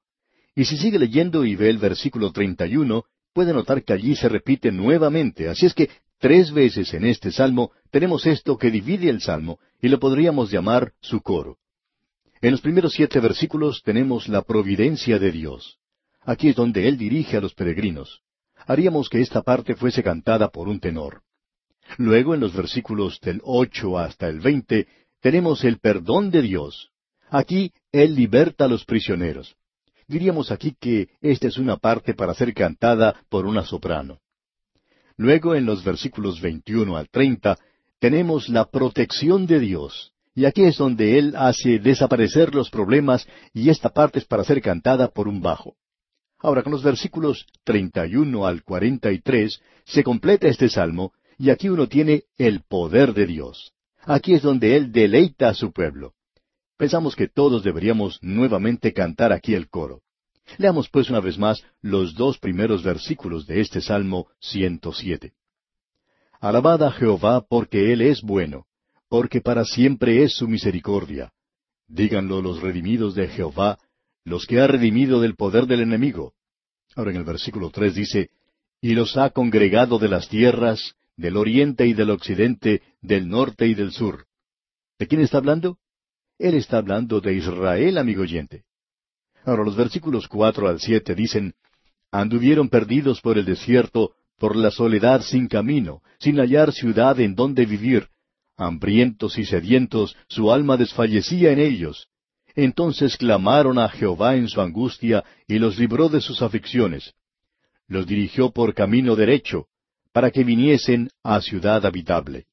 [0.59, 4.73] Y si sigue leyendo y ve el versículo 31, puede notar que allí se repite
[4.73, 5.47] nuevamente.
[5.47, 9.87] Así es que tres veces en este salmo tenemos esto que divide el salmo y
[9.87, 11.59] lo podríamos llamar su coro.
[12.41, 15.77] En los primeros siete versículos tenemos la providencia de Dios.
[16.23, 18.19] Aquí es donde Él dirige a los peregrinos.
[18.67, 21.21] Haríamos que esta parte fuese cantada por un tenor.
[21.97, 24.89] Luego, en los versículos del ocho hasta el veinte,
[25.21, 26.89] tenemos el perdón de Dios.
[27.29, 29.55] Aquí Él liberta a los prisioneros.
[30.09, 34.17] Diríamos aquí que esta es una parte para ser cantada por una soprano.
[35.17, 37.59] Luego, en los versículos 21 al 30,
[37.99, 40.11] tenemos la protección de Dios.
[40.33, 44.63] Y aquí es donde Él hace desaparecer los problemas y esta parte es para ser
[44.63, 45.75] cantada por un bajo.
[46.39, 52.23] Ahora, con los versículos 31 al 43 se completa este salmo y aquí uno tiene
[52.39, 53.73] el poder de Dios.
[54.05, 56.13] Aquí es donde Él deleita a su pueblo.
[56.79, 60.01] Pensamos que todos deberíamos nuevamente cantar aquí el coro.
[60.57, 65.33] Leamos pues una vez más los dos primeros versículos de este Salmo 107.
[66.39, 68.65] Alabad a Jehová porque Él es bueno,
[69.09, 71.33] porque para siempre es su misericordia.
[71.89, 73.77] Díganlo los redimidos de Jehová,
[74.23, 76.31] los que ha redimido del poder del enemigo.
[76.95, 78.29] Ahora en el versículo tres dice,
[78.79, 83.73] y los ha congregado de las tierras, del oriente y del occidente, del norte y
[83.73, 84.27] del sur.
[84.97, 85.77] ¿De quién está hablando?
[86.39, 88.63] Él está hablando de Israel, amigo oyente.
[89.43, 91.53] Ahora los versículos cuatro al siete dicen,
[92.11, 97.65] Anduvieron perdidos por el desierto, por la soledad sin camino, sin hallar ciudad en donde
[97.65, 98.07] vivir.
[98.57, 102.07] Hambrientos y sedientos, su alma desfallecía en ellos.
[102.55, 107.13] Entonces clamaron a Jehová en su angustia y los libró de sus aflicciones.
[107.87, 109.67] Los dirigió por camino derecho,
[110.11, 112.45] para que viniesen a ciudad habitable.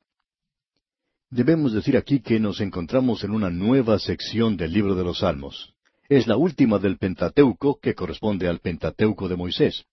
[1.31, 5.75] Debemos decir aquí que nos encontramos en una nueva sección del libro de los Salmos.
[6.09, 9.87] Es la última del Pentateuco que corresponde al Pentateuco de Moisés.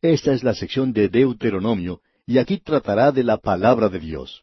[0.00, 4.42] Esta es la sección de Deuteronomio y aquí tratará de la palabra de Dios.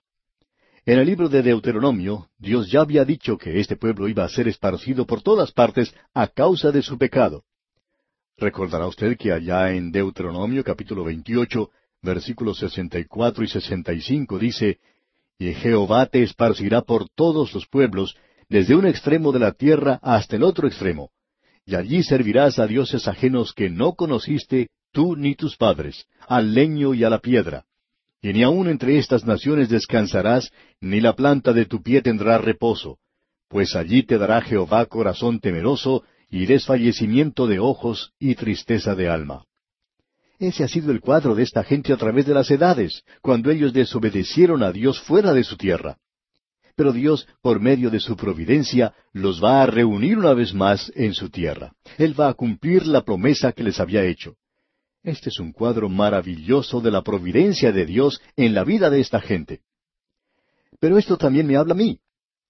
[0.85, 4.47] En el libro de Deuteronomio, Dios ya había dicho que este pueblo iba a ser
[4.47, 7.43] esparcido por todas partes a causa de su pecado.
[8.37, 11.69] Recordará usted que allá en Deuteronomio capítulo 28,
[12.01, 14.79] versículos 64 y 65 dice,
[15.39, 18.15] Y Jehová te esparcirá por todos los pueblos,
[18.49, 21.11] desde un extremo de la tierra hasta el otro extremo,
[21.65, 26.93] y allí servirás a dioses ajenos que no conociste tú ni tus padres, al leño
[26.93, 27.63] y a la piedra.
[28.21, 32.97] Y ni aun entre estas naciones descansarás, ni la planta de tu pie tendrá reposo,
[33.47, 39.45] pues allí te dará Jehová corazón temeroso, y desfallecimiento de ojos y tristeza de alma.
[40.39, 43.73] Ese ha sido el cuadro de esta gente a través de las edades, cuando ellos
[43.73, 45.97] desobedecieron a Dios fuera de su tierra.
[46.77, 51.13] Pero Dios, por medio de su providencia, los va a reunir una vez más en
[51.13, 51.73] su tierra.
[51.97, 54.35] Él va a cumplir la promesa que les había hecho.
[55.03, 59.19] Este es un cuadro maravilloso de la providencia de Dios en la vida de esta
[59.19, 59.59] gente.
[60.79, 61.99] Pero esto también me habla a mí.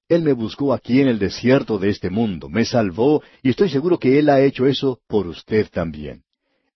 [0.08, 3.98] Él me buscó aquí en el desierto de este mundo, me salvó, y estoy seguro
[3.98, 6.24] que Él ha hecho eso por usted también.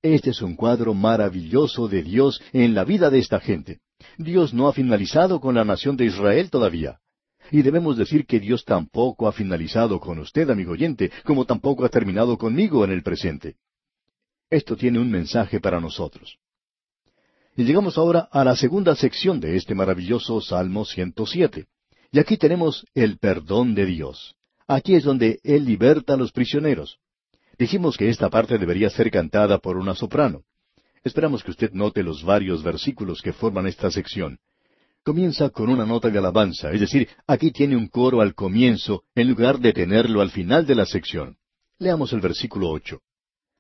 [0.04, 3.80] Este es un cuadro maravilloso de Dios en la vida de esta gente.
[4.18, 7.00] Dios no ha finalizado con la nación de Israel todavía.
[7.52, 11.89] Y debemos decir que Dios tampoco ha finalizado con usted, amigo oyente, como tampoco ha
[11.89, 13.56] terminado conmigo en el presente.
[14.50, 16.38] Esto tiene un mensaje para nosotros.
[17.56, 21.66] Y llegamos ahora a la segunda sección de este maravilloso Salmo 107.
[22.12, 24.36] Y aquí tenemos el perdón de Dios.
[24.68, 27.00] Aquí es donde Él liberta a los prisioneros.
[27.58, 30.44] Dijimos que esta parte debería ser cantada por una soprano.
[31.04, 34.39] Esperamos que usted note los varios versículos que forman esta sección.
[35.04, 39.28] Comienza con una nota de alabanza, es decir, aquí tiene un coro al comienzo en
[39.28, 41.38] lugar de tenerlo al final de la sección.
[41.78, 43.02] Leamos el versículo ocho.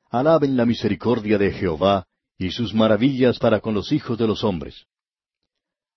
[0.09, 4.85] Alaben la misericordia de Jehová y sus maravillas para con los hijos de los hombres.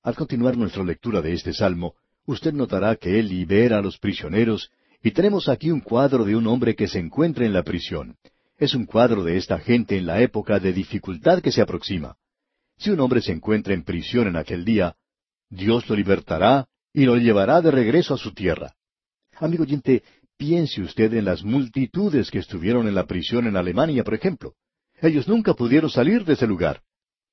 [0.03, 1.95] Al continuar nuestra lectura de este salmo,
[2.27, 4.71] usted notará que él libera a los prisioneros
[5.03, 8.17] y tenemos aquí un cuadro de un hombre que se encuentra en la prisión.
[8.59, 12.17] Es un cuadro de esta gente en la época de dificultad que se aproxima.
[12.79, 14.97] Si un hombre se encuentra en prisión en aquel día,
[15.51, 18.75] Dios lo libertará y lo llevará de regreso a su tierra.
[19.39, 20.03] Amigo oyente,
[20.37, 24.55] Piense usted en las multitudes que estuvieron en la prisión en Alemania, por ejemplo.
[25.01, 26.83] Ellos nunca pudieron salir de ese lugar.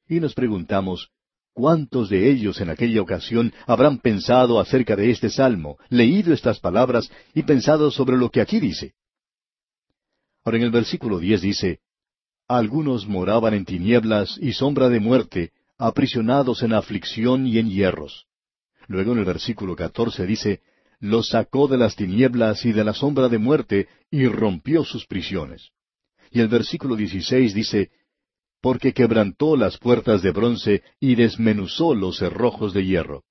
[0.08, 1.10] Y nos preguntamos,
[1.53, 7.09] ¿cuántos de ellos en aquella ocasión habrán pensado acerca de este salmo, leído estas palabras
[7.33, 8.93] y pensado sobre lo que aquí dice?
[10.43, 11.79] Ahora en el versículo diez dice,
[12.47, 18.25] Algunos moraban en tinieblas y sombra de muerte, aprisionados en aflicción y en hierros.
[18.87, 20.61] Luego en el versículo catorce dice,
[20.99, 25.69] Los sacó de las tinieblas y de la sombra de muerte, y rompió sus prisiones.
[26.31, 27.91] Y el versículo dieciséis dice,
[28.63, 33.26] Porque quebrantó las puertas de bronce y desmenuzó los cerrojos de hierro.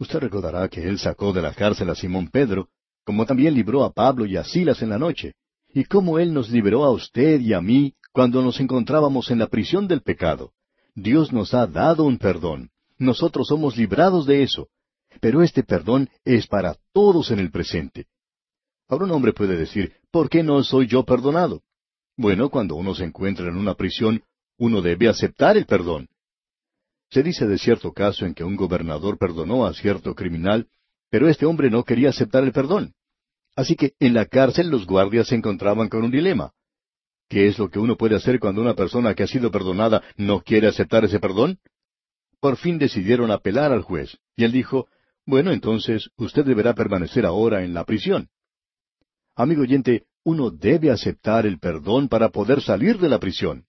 [0.00, 2.68] Usted recordará que él sacó de la cárcel a Simón Pedro,
[3.04, 5.34] como también libró a Pablo y a Silas en la noche,
[5.72, 9.46] y cómo Él nos liberó a usted y a mí cuando nos encontrábamos en la
[9.46, 10.50] prisión del pecado.
[10.96, 12.70] Dios nos ha dado un perdón.
[12.98, 14.66] Nosotros somos librados de eso.
[15.20, 18.06] Pero este perdón es para todos en el presente.
[18.88, 21.62] Ahora un hombre puede decir, ¿por qué no soy yo perdonado?
[22.16, 24.22] Bueno, cuando uno se encuentra en una prisión,
[24.58, 26.08] uno debe aceptar el perdón.
[27.10, 30.66] Se dice de cierto caso en que un gobernador perdonó a cierto criminal,
[31.10, 32.94] pero este hombre no quería aceptar el perdón.
[33.54, 36.52] Así que en la cárcel los guardias se encontraban con un dilema.
[37.28, 40.42] ¿Qué es lo que uno puede hacer cuando una persona que ha sido perdonada no
[40.42, 41.58] quiere aceptar ese perdón?
[42.40, 44.88] Por fin decidieron apelar al juez, y él dijo,
[45.24, 48.28] bueno, entonces usted deberá permanecer ahora en la prisión.
[49.34, 53.66] Amigo oyente, uno debe aceptar el perdón para poder salir de la prisión.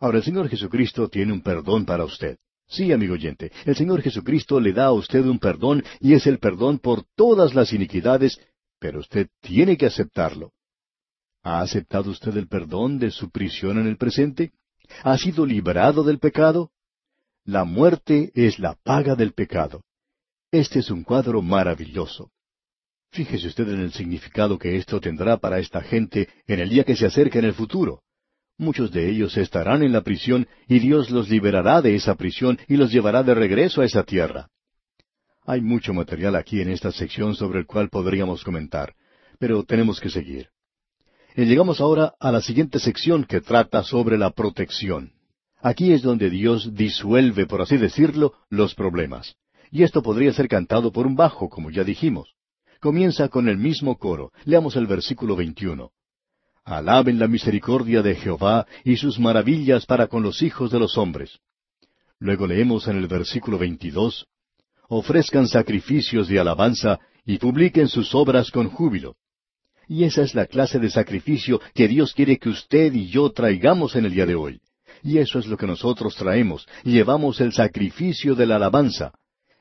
[0.00, 2.38] Ahora el Señor Jesucristo tiene un perdón para usted.
[2.66, 6.38] Sí, amigo oyente, el Señor Jesucristo le da a usted un perdón y es el
[6.38, 8.38] perdón por todas las iniquidades
[8.84, 10.52] pero usted tiene que aceptarlo.
[11.42, 14.52] ¿Ha aceptado usted el perdón de su prisión en el presente?
[15.02, 16.70] ¿Ha sido librado del pecado?
[17.46, 19.84] La muerte es la paga del pecado.
[20.50, 22.30] Este es un cuadro maravilloso.
[23.10, 26.94] Fíjese usted en el significado que esto tendrá para esta gente en el día que
[26.94, 28.02] se acerca en el futuro.
[28.56, 32.76] Muchos de ellos estarán en la prisión y Dios los liberará de esa prisión y
[32.76, 34.48] los llevará de regreso a esa tierra.
[35.44, 38.94] Hay mucho material aquí en esta sección sobre el cual podríamos comentar,
[39.38, 40.48] pero tenemos que seguir.
[41.36, 45.12] Y llegamos ahora a la siguiente sección que trata sobre la protección.
[45.60, 49.34] Aquí es donde Dios disuelve, por así decirlo, los problemas.
[49.72, 52.34] Y esto podría ser cantado por un bajo, como ya dijimos.
[52.80, 54.30] Comienza con el mismo coro.
[54.44, 55.90] Leamos el versículo 21.
[56.64, 61.38] Alaben la misericordia de Jehová y sus maravillas para con los hijos de los hombres.
[62.18, 64.26] Luego leemos en el versículo 22
[64.88, 69.16] ofrezcan sacrificios de alabanza y publiquen sus obras con júbilo.
[69.88, 73.96] Y esa es la clase de sacrificio que Dios quiere que usted y yo traigamos
[73.96, 74.60] en el día de hoy.
[75.02, 79.12] Y eso es lo que nosotros traemos, llevamos el sacrificio de la alabanza.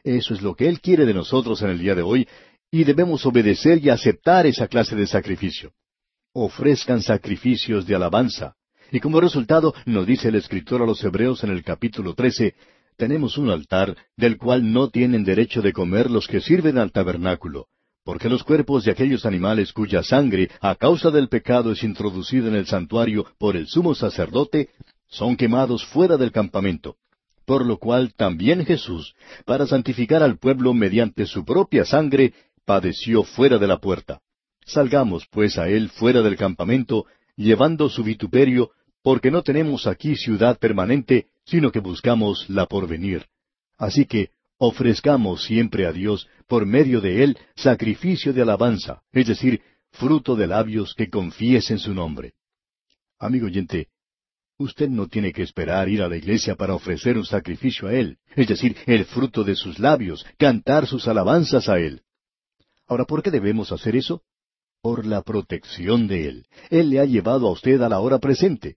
[0.03, 2.27] Eso es lo que Él quiere de nosotros en el día de hoy,
[2.71, 5.71] y debemos obedecer y aceptar esa clase de sacrificio.
[6.35, 8.55] Ofrezcan sacrificios de alabanza.
[8.91, 12.55] Y como resultado, nos dice el escritor a los Hebreos en el capítulo 13,
[12.97, 17.67] tenemos un altar del cual no tienen derecho de comer los que sirven al tabernáculo,
[18.03, 22.55] porque los cuerpos de aquellos animales cuya sangre a causa del pecado es introducida en
[22.55, 24.69] el santuario por el sumo sacerdote,
[25.07, 26.95] son quemados fuera del campamento.
[27.45, 29.13] Por lo cual también Jesús,
[29.45, 32.33] para santificar al pueblo mediante su propia sangre,
[32.65, 34.21] padeció fuera de la puerta.
[34.65, 38.71] Salgamos pues a él fuera del campamento, llevando su vituperio,
[39.01, 43.25] porque no tenemos aquí ciudad permanente, sino que buscamos la porvenir.
[43.77, 49.61] Así que ofrezcamos siempre a Dios, por medio de Él, sacrificio de alabanza, es decir,
[49.91, 52.33] fruto de labios que confiesen su nombre.
[53.19, 53.89] Amigo oyente,
[54.57, 58.17] usted no tiene que esperar ir a la iglesia para ofrecer un sacrificio a Él,
[58.35, 62.03] es decir, el fruto de sus labios, cantar sus alabanzas a Él.
[62.87, 64.23] Ahora, ¿por qué debemos hacer eso?
[64.83, 66.45] Por la protección de Él.
[66.69, 68.75] Él le ha llevado a usted a la hora presente.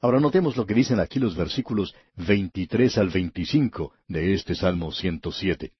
[0.00, 5.72] Ahora notemos lo que dicen aquí los versículos 23 al 25 de este Salmo 107.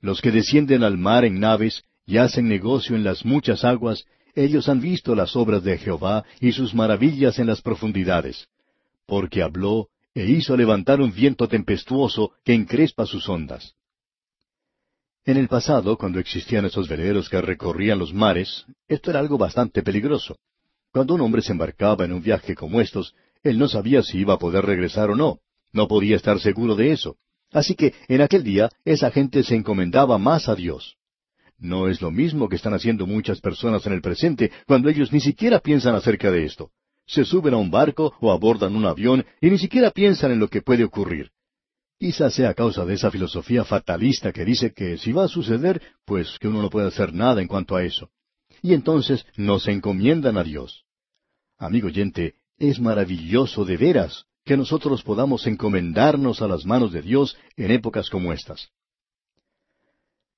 [0.00, 4.04] Los que descienden al mar en naves y hacen negocio en las muchas aguas,
[4.36, 8.46] ellos han visto las obras de Jehová y sus maravillas en las profundidades.
[9.04, 13.74] Porque habló e hizo levantar un viento tempestuoso que encrespa sus ondas.
[15.26, 19.82] En el pasado, cuando existían esos veleros que recorrían los mares, esto era algo bastante
[19.82, 20.36] peligroso.
[20.92, 24.34] Cuando un hombre se embarcaba en un viaje como estos, él no sabía si iba
[24.34, 25.40] a poder regresar o no.
[25.72, 27.16] No podía estar seguro de eso.
[27.52, 30.96] Así que en aquel día esa gente se encomendaba más a Dios.
[31.58, 35.20] No es lo mismo que están haciendo muchas personas en el presente cuando ellos ni
[35.20, 36.70] siquiera piensan acerca de esto.
[37.06, 40.48] Se suben a un barco o abordan un avión y ni siquiera piensan en lo
[40.48, 41.30] que puede ocurrir.
[42.00, 45.82] Quizás sea a causa de esa filosofía fatalista que dice que si va a suceder,
[46.06, 48.08] pues que uno no puede hacer nada en cuanto a eso.
[48.62, 50.84] y entonces nos encomiendan a Dios.
[51.58, 57.36] Amigo oyente, es maravilloso de veras que nosotros podamos encomendarnos a las manos de Dios
[57.56, 58.70] en épocas como estas.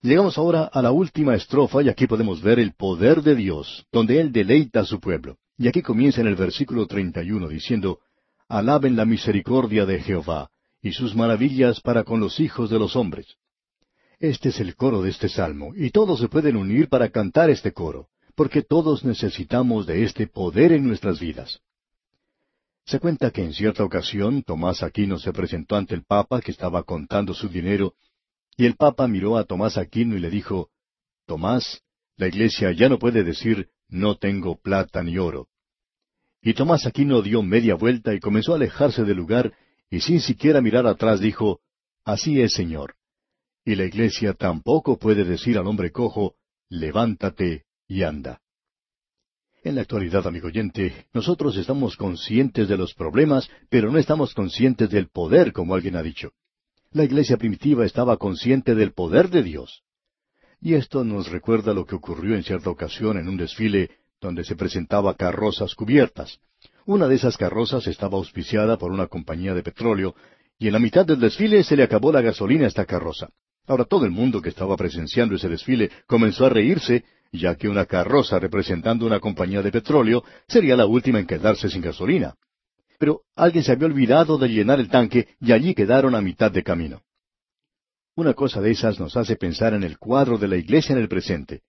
[0.00, 4.20] Llegamos ahora a la última estrofa y aquí podemos ver el poder de Dios, donde
[4.20, 5.36] Él deleita a su pueblo.
[5.58, 8.00] Y aquí comienza en el versículo 31 diciendo,
[8.48, 10.50] Alaben la misericordia de Jehová
[10.82, 13.36] y sus maravillas para con los hijos de los hombres.
[14.18, 17.72] Este es el coro de este salmo, y todos se pueden unir para cantar este
[17.72, 21.60] coro, porque todos necesitamos de este poder en nuestras vidas.
[22.84, 26.82] Se cuenta que en cierta ocasión Tomás Aquino se presentó ante el Papa que estaba
[26.82, 27.94] contando su dinero
[28.56, 30.70] y el Papa miró a Tomás Aquino y le dijo,
[31.26, 31.82] Tomás,
[32.16, 35.48] la Iglesia ya no puede decir, no tengo plata ni oro.
[36.42, 39.52] Y Tomás Aquino dio media vuelta y comenzó a alejarse del lugar,
[39.92, 41.60] y sin siquiera mirar atrás dijo,
[42.02, 42.94] Así es, Señor.
[43.62, 46.34] Y la Iglesia tampoco puede decir al hombre cojo,
[46.70, 48.40] levántate y anda.
[49.62, 54.88] En la actualidad, amigo oyente, nosotros estamos conscientes de los problemas, pero no estamos conscientes
[54.88, 56.32] del poder, como alguien ha dicho.
[56.92, 59.82] La iglesia primitiva estaba consciente del poder de Dios.
[60.58, 63.90] Y esto nos recuerda lo que ocurrió en cierta ocasión en un desfile
[64.22, 66.40] donde se presentaba carrozas cubiertas.
[66.86, 70.14] Una de esas carrozas estaba auspiciada por una compañía de petróleo,
[70.58, 73.28] y en la mitad del desfile se le acabó la gasolina a esta carroza.
[73.66, 77.86] Ahora todo el mundo que estaba presenciando ese desfile comenzó a reírse, ya que una
[77.86, 82.34] carroza representando una compañía de petróleo sería la última en quedarse sin gasolina
[83.02, 86.62] pero alguien se había olvidado de llenar el tanque y allí quedaron a mitad de
[86.62, 87.02] camino.
[88.14, 91.08] Una cosa de esas nos hace pensar en el cuadro de la iglesia en el
[91.08, 91.62] presente.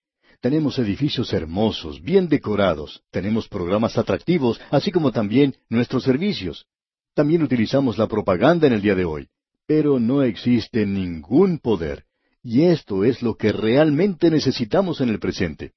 [0.44, 6.66] Tenemos edificios hermosos, bien decorados, tenemos programas atractivos, así como también nuestros servicios.
[7.14, 9.30] También utilizamos la propaganda en el día de hoy,
[9.66, 12.04] pero no existe ningún poder,
[12.42, 15.72] y esto es lo que realmente necesitamos en el presente.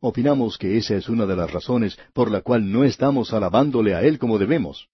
[0.00, 4.00] Opinamos que esa es una de las razones por la cual no estamos alabándole a
[4.00, 4.88] Él como debemos.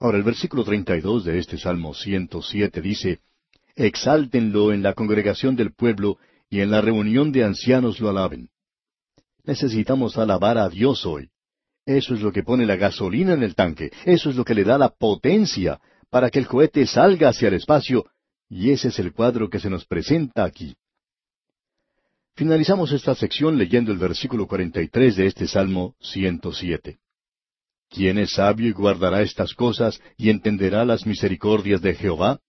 [0.00, 3.20] Ahora el versículo 32 de este Salmo 107 dice,
[3.76, 6.18] Exáltenlo en la congregación del pueblo
[6.50, 8.50] y en la reunión de ancianos lo alaben.
[9.44, 11.30] Necesitamos alabar a Dios hoy.
[11.86, 14.64] Eso es lo que pone la gasolina en el tanque, eso es lo que le
[14.64, 15.80] da la potencia
[16.10, 18.04] para que el cohete salga hacia el espacio,
[18.48, 20.74] y ese es el cuadro que se nos presenta aquí.
[22.34, 26.98] Finalizamos esta sección leyendo el versículo 43 de este Salmo 107.
[27.88, 32.40] ¿Quién es sabio y guardará estas cosas y entenderá las misericordias de Jehová?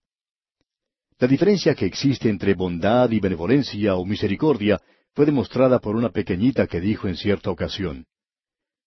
[1.22, 4.80] La diferencia que existe entre bondad y benevolencia o misericordia
[5.14, 8.06] fue demostrada por una pequeñita que dijo en cierta ocasión.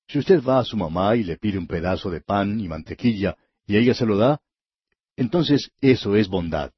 [0.09, 3.37] Si usted va a su mamá y le pide un pedazo de pan y mantequilla
[3.65, 4.41] y ella se lo da,
[5.15, 6.71] entonces eso es bondad.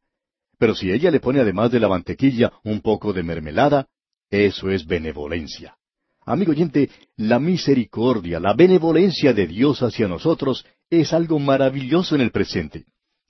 [0.59, 3.87] Pero si ella le pone además de la mantequilla un poco de mermelada,
[4.29, 5.75] eso es benevolencia.
[6.23, 12.29] Amigo oyente, la misericordia, la benevolencia de Dios hacia nosotros es algo maravilloso en el
[12.29, 12.85] presente.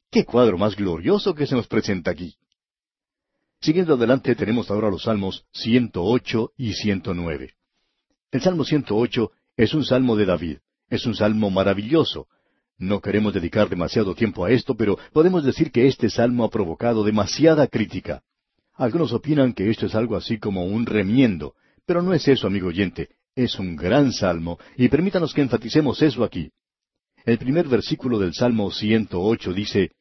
[0.10, 2.36] ¡Qué cuadro más glorioso que se nos presenta aquí!
[3.60, 7.53] Siguiendo adelante tenemos ahora los salmos 108 y 109.
[8.32, 10.58] El salmo 108 es un salmo de David,
[10.89, 12.28] es un salmo maravilloso.
[12.78, 17.03] No queremos dedicar demasiado tiempo a esto, pero podemos decir que este salmo ha provocado
[17.03, 18.22] demasiada crítica.
[18.76, 21.55] Algunos opinan que esto es algo así como un remiendo,
[21.86, 26.24] pero no es eso, amigo oyente, es un gran salmo, y permítanos que enfaticemos eso
[26.24, 26.51] aquí.
[27.26, 29.91] El primer versículo del Salmo 108 dice,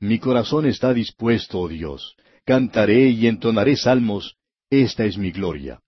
[0.00, 4.36] Mi corazón está dispuesto, oh Dios, cantaré y entonaré salmos,
[4.70, 5.80] esta es mi gloria.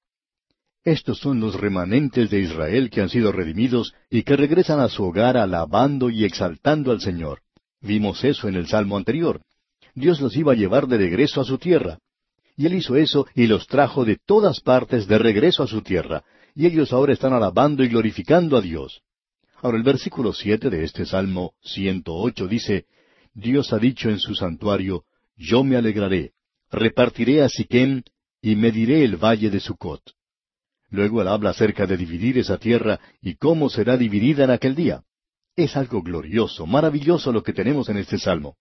[0.82, 5.04] Estos son los remanentes de Israel que han sido redimidos y que regresan a su
[5.04, 7.42] hogar alabando y exaltando al Señor.
[7.80, 9.42] Vimos eso en el Salmo anterior.
[9.94, 11.98] Dios los iba a llevar de regreso a su tierra.
[12.56, 16.24] Y él hizo eso y los trajo de todas partes de regreso a su tierra,
[16.54, 19.02] y ellos ahora están alabando y glorificando a Dios.
[19.62, 22.86] Ahora el versículo siete de este Salmo 108 dice,
[23.40, 26.32] Dios ha dicho en su santuario, Yo me alegraré,
[26.70, 28.02] repartiré a Siquem
[28.42, 30.02] y mediré el valle de Sucot.
[30.90, 35.04] Luego él habla acerca de dividir esa tierra y cómo será dividida en aquel día.
[35.56, 38.56] Es algo glorioso, maravilloso lo que tenemos en este salmo.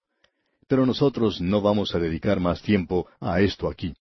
[0.68, 3.94] Pero nosotros no vamos a dedicar más tiempo a esto aquí.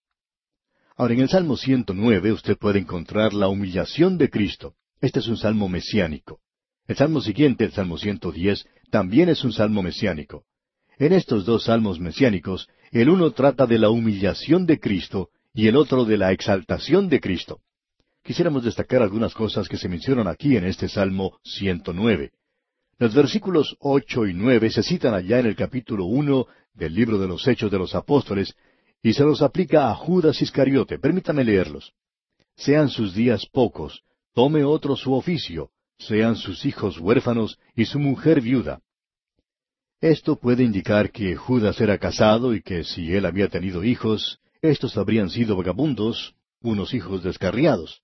[0.96, 4.74] Ahora, en el Salmo 109 usted puede encontrar la humillación de Cristo.
[5.00, 6.40] Este es un salmo mesiánico.
[6.86, 10.44] El salmo siguiente, el Salmo 110, también es un salmo mesiánico.
[10.98, 15.76] En estos dos salmos mesiánicos, el uno trata de la humillación de Cristo y el
[15.76, 17.60] otro de la exaltación de Cristo.
[18.24, 22.32] Quisiéramos destacar algunas cosas que se mencionan aquí en este Salmo 109.
[22.98, 27.28] Los versículos ocho y nueve se citan allá en el capítulo uno del libro de
[27.28, 28.56] los Hechos de los Apóstoles
[29.00, 30.98] y se los aplica a Judas Iscariote.
[30.98, 31.92] Permítame leerlos.
[32.56, 34.02] sean sus días pocos,
[34.34, 38.80] tome otro su oficio, sean sus hijos huérfanos y su mujer viuda.
[40.00, 44.96] Esto puede indicar que Judas era casado y que si él había tenido hijos, estos
[44.96, 48.02] habrían sido vagabundos, unos hijos descarriados.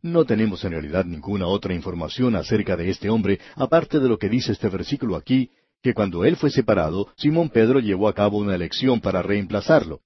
[0.00, 4.30] No tenemos en realidad ninguna otra información acerca de este hombre, aparte de lo que
[4.30, 5.50] dice este versículo aquí,
[5.82, 10.00] que cuando él fue separado, Simón Pedro llevó a cabo una elección para reemplazarlo.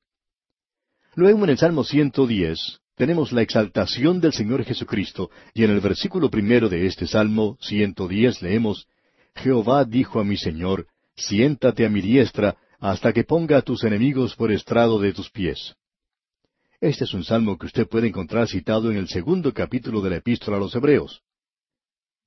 [1.14, 6.30] Luego en el Salmo 110 tenemos la exaltación del Señor Jesucristo, y en el versículo
[6.30, 8.88] primero de este Salmo 110 leemos,
[9.36, 14.36] Jehová dijo a mi Señor, siéntate a mi diestra, hasta que ponga a tus enemigos
[14.36, 15.74] por estrado de tus pies.
[16.80, 20.16] Este es un salmo que usted puede encontrar citado en el segundo capítulo de la
[20.16, 21.22] epístola a los Hebreos.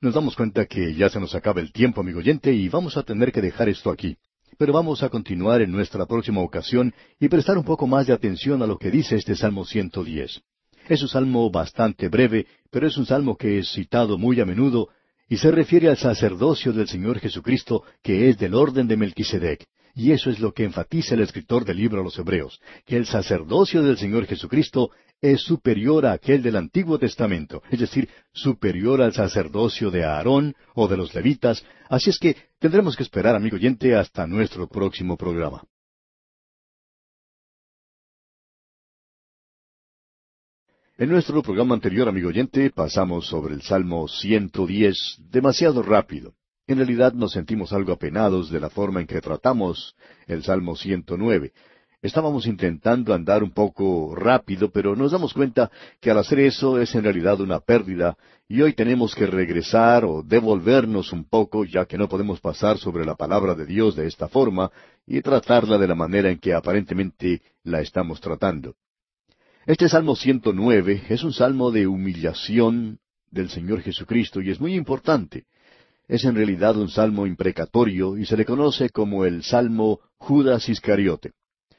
[0.01, 3.03] Nos damos cuenta que ya se nos acaba el tiempo, amigo oyente, y vamos a
[3.03, 4.17] tener que dejar esto aquí.
[4.57, 8.61] Pero vamos a continuar en nuestra próxima ocasión y prestar un poco más de atención
[8.61, 10.41] a lo que dice este Salmo 110.
[10.89, 14.89] Es un salmo bastante breve, pero es un salmo que es citado muy a menudo
[15.31, 19.65] y se refiere al sacerdocio del Señor Jesucristo, que es del orden de Melquisedec.
[19.95, 23.05] Y eso es lo que enfatiza el escritor del libro a los Hebreos, que el
[23.05, 29.13] sacerdocio del Señor Jesucristo es superior a aquel del Antiguo Testamento, es decir, superior al
[29.13, 33.95] sacerdocio de Aarón o de los levitas, así es que tendremos que esperar, amigo oyente,
[33.95, 35.63] hasta nuestro próximo programa.
[41.01, 46.35] En nuestro programa anterior, amigo oyente, pasamos sobre el Salmo 110 demasiado rápido.
[46.67, 49.95] En realidad nos sentimos algo apenados de la forma en que tratamos
[50.27, 51.53] el Salmo 109.
[52.03, 56.93] Estábamos intentando andar un poco rápido, pero nos damos cuenta que al hacer eso es
[56.93, 58.15] en realidad una pérdida,
[58.47, 63.05] y hoy tenemos que regresar o devolvernos un poco, ya que no podemos pasar sobre
[63.05, 64.69] la palabra de Dios de esta forma
[65.07, 68.75] y tratarla de la manera en que aparentemente la estamos tratando.
[69.67, 72.97] Este Salmo 109 es un salmo de humillación
[73.29, 75.45] del Señor Jesucristo y es muy importante.
[76.07, 81.33] Es en realidad un salmo imprecatorio y se le conoce como el Salmo Judas Iscariote.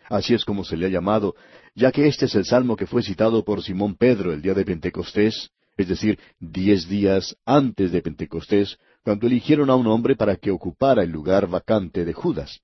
[0.09, 1.35] Así es como se le ha llamado,
[1.74, 4.64] ya que este es el salmo que fue citado por Simón Pedro el día de
[4.64, 10.53] Pentecostés, es decir, diez días antes de Pentecostés, cuando eligieron a un hombre para que
[10.53, 12.61] ocupara el lugar vacante de Judas.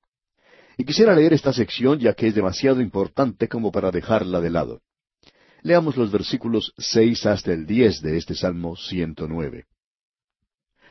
[0.77, 4.81] Y quisiera leer esta sección ya que es demasiado importante como para dejarla de lado.
[5.63, 9.67] Leamos los versículos seis hasta el diez de este Salmo 109.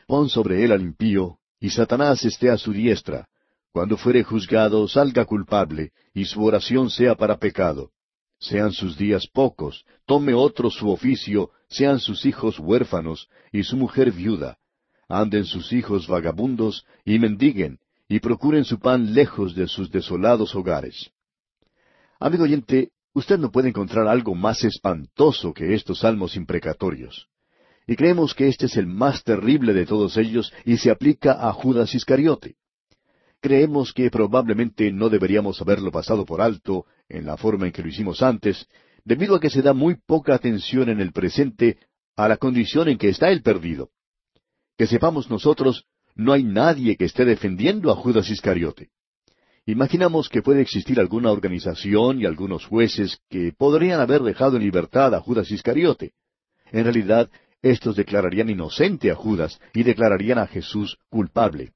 [0.06, 3.28] Pon sobre él al impío, y Satanás esté a su diestra.
[3.72, 7.90] Cuando fuere juzgado, salga culpable, y su oración sea para pecado.
[8.38, 14.12] Sean sus días pocos, tome otro su oficio, sean sus hijos huérfanos, y su mujer
[14.12, 14.58] viuda.
[15.08, 21.10] Anden sus hijos vagabundos, y mendiguen, y procuren su pan lejos de sus desolados hogares.
[22.20, 27.28] Amigo oyente, usted no puede encontrar algo más espantoso que estos salmos imprecatorios.
[27.86, 31.52] Y creemos que este es el más terrible de todos ellos y se aplica a
[31.52, 32.56] Judas Iscariote.
[33.40, 37.88] Creemos que probablemente no deberíamos haberlo pasado por alto en la forma en que lo
[37.88, 38.66] hicimos antes,
[39.04, 41.78] debido a que se da muy poca atención en el presente
[42.16, 43.90] a la condición en que está el perdido.
[44.76, 48.90] Que sepamos nosotros, no hay nadie que esté defendiendo a Judas Iscariote.
[49.68, 55.14] Imaginamos que puede existir alguna organización y algunos jueces que podrían haber dejado en libertad
[55.14, 56.14] a Judas Iscariote.
[56.72, 57.28] En realidad,
[57.60, 61.72] estos declararían inocente a Judas y declararían a Jesús culpable.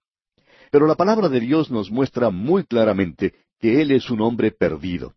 [0.70, 5.12] Pero la palabra de Dios nos muestra muy claramente que Él es un hombre perdido.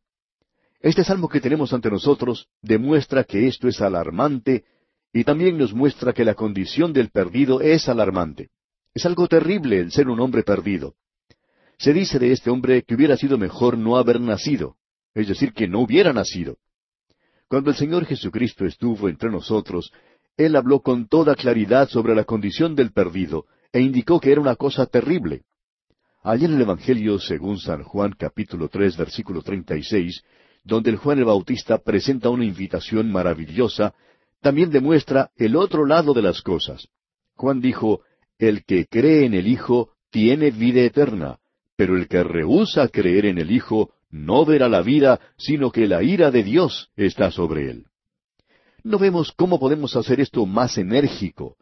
[0.82, 4.66] Este salmo que tenemos ante nosotros demuestra que esto es alarmante
[5.14, 8.50] y también nos muestra que la condición del perdido es alarmante.
[8.94, 10.96] Es algo terrible el ser un hombre perdido.
[11.78, 14.76] Se dice de este hombre que hubiera sido mejor no haber nacido,
[15.14, 16.58] es decir, que no hubiera nacido.
[17.48, 19.92] Cuando el Señor Jesucristo estuvo entre nosotros,
[20.38, 24.56] él habló con toda claridad sobre la condición del perdido e indicó que era una
[24.56, 25.44] cosa terrible.
[26.24, 30.24] Allí en el Evangelio según San Juan capítulo tres versículo treinta y seis,
[30.64, 33.94] donde el Juan el Bautista presenta una invitación maravillosa,
[34.42, 36.88] también demuestra el otro lado de las cosas.
[37.36, 38.02] Juan dijo,
[38.40, 41.38] El que cree en el Hijo tiene vida eterna,
[41.76, 46.04] pero el que rehúsa creer en el Hijo no verá la vida, sino que la
[46.04, 47.86] ira de Dios está sobre él.
[48.84, 51.58] No vemos cómo podemos hacer esto más enérgico,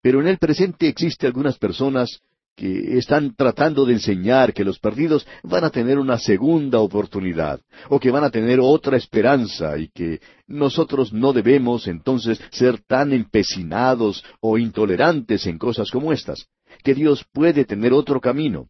[0.00, 2.20] pero en el presente existe algunas personas
[2.56, 7.98] que están tratando de enseñar que los perdidos van a tener una segunda oportunidad, o
[7.98, 14.24] que van a tener otra esperanza, y que nosotros no debemos entonces ser tan empecinados
[14.40, 16.46] o intolerantes en cosas como estas,
[16.82, 18.68] que Dios puede tener otro camino.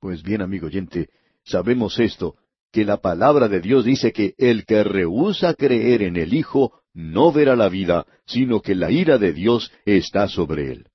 [0.00, 1.08] Pues bien, amigo oyente,
[1.44, 2.36] sabemos esto,
[2.72, 7.32] que la palabra de Dios dice que el que rehúsa creer en el Hijo no
[7.32, 10.86] verá la vida, sino que la ira de Dios está sobre él.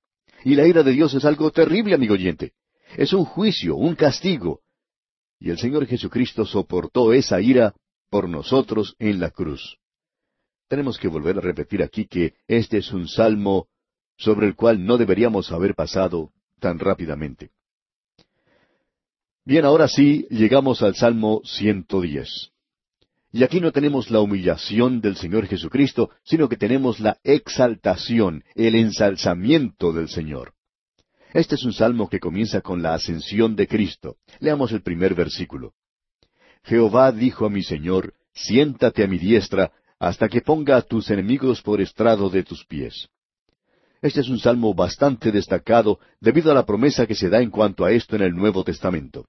[0.44, 2.52] Y la ira de Dios es algo terrible, amigo oyente.
[2.96, 4.60] Es un juicio, un castigo.
[5.38, 7.74] Y el Señor Jesucristo soportó esa ira
[8.10, 9.78] por nosotros en la cruz.
[10.68, 13.68] Tenemos que volver a repetir aquí que este es un salmo
[14.16, 16.30] sobre el cual no deberíamos haber pasado
[16.60, 17.50] tan rápidamente.
[19.46, 22.50] Bien, ahora sí, llegamos al Salmo 110.
[23.30, 28.74] Y aquí no tenemos la humillación del Señor Jesucristo, sino que tenemos la exaltación, el
[28.74, 30.54] ensalzamiento del Señor.
[31.34, 34.16] Este es un salmo que comienza con la ascensión de Cristo.
[34.40, 35.74] Leamos el primer versículo.
[36.62, 41.60] Jehová dijo a mi Señor, siéntate a mi diestra, hasta que ponga a tus enemigos
[41.60, 43.10] por estrado de tus pies.
[44.00, 47.84] Este es un salmo bastante destacado debido a la promesa que se da en cuanto
[47.84, 49.26] a esto en el Nuevo Testamento.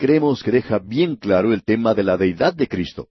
[0.00, 3.08] Creemos que deja bien claro el tema de la deidad de Cristo.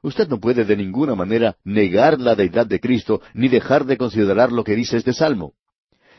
[0.00, 4.50] Usted no puede de ninguna manera negar la deidad de Cristo ni dejar de considerar
[4.50, 5.52] lo que dice este salmo.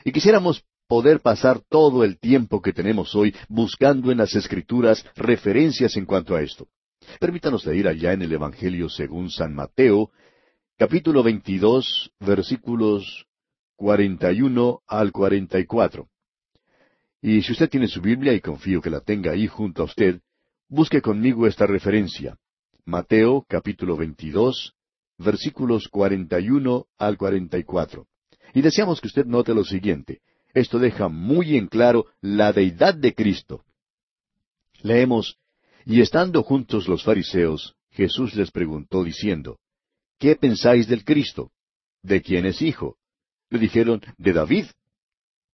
[0.05, 5.97] Y quisiéramos poder pasar todo el tiempo que tenemos hoy buscando en las Escrituras referencias
[5.97, 6.67] en cuanto a esto.
[7.19, 10.11] Permítanos leer allá en el Evangelio según San Mateo,
[10.77, 13.25] capítulo 22, versículos
[13.77, 16.07] 41 al 44.
[17.25, 20.19] Y si usted tiene su Biblia, y confío que la tenga ahí junto a usted,
[20.67, 22.37] busque conmigo esta referencia.
[22.83, 24.73] Mateo capítulo 22,
[25.19, 28.05] versículos 41 al 44.
[28.53, 30.19] Y deseamos que usted note lo siguiente.
[30.53, 33.63] Esto deja muy en claro la deidad de Cristo.
[34.81, 35.37] Leemos,
[35.85, 39.59] Y estando juntos los fariseos, Jesús les preguntó diciendo,
[40.19, 41.51] ¿Qué pensáis del Cristo?
[42.01, 42.97] ¿De quién es hijo?
[43.49, 44.65] Le dijeron, de David.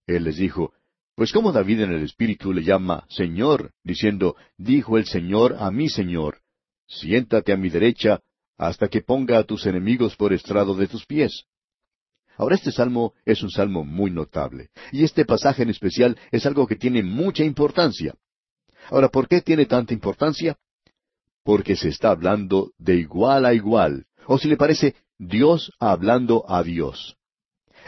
[0.08, 0.74] Él les dijo,
[1.20, 5.90] Pues como David en el Espíritu le llama Señor, diciendo, dijo el Señor a mi
[5.90, 6.38] Señor,
[6.88, 8.22] siéntate a mi derecha
[8.58, 11.44] hasta que ponga a tus enemigos por estrado de tus pies.
[12.38, 16.66] Ahora este salmo es un salmo muy notable, y este pasaje en especial es algo
[16.66, 18.16] que tiene mucha importancia.
[18.90, 20.56] Ahora, ¿por qué tiene tanta importancia?
[21.44, 26.64] Porque se está hablando de igual a igual, o si le parece, Dios hablando a
[26.64, 27.19] Dios.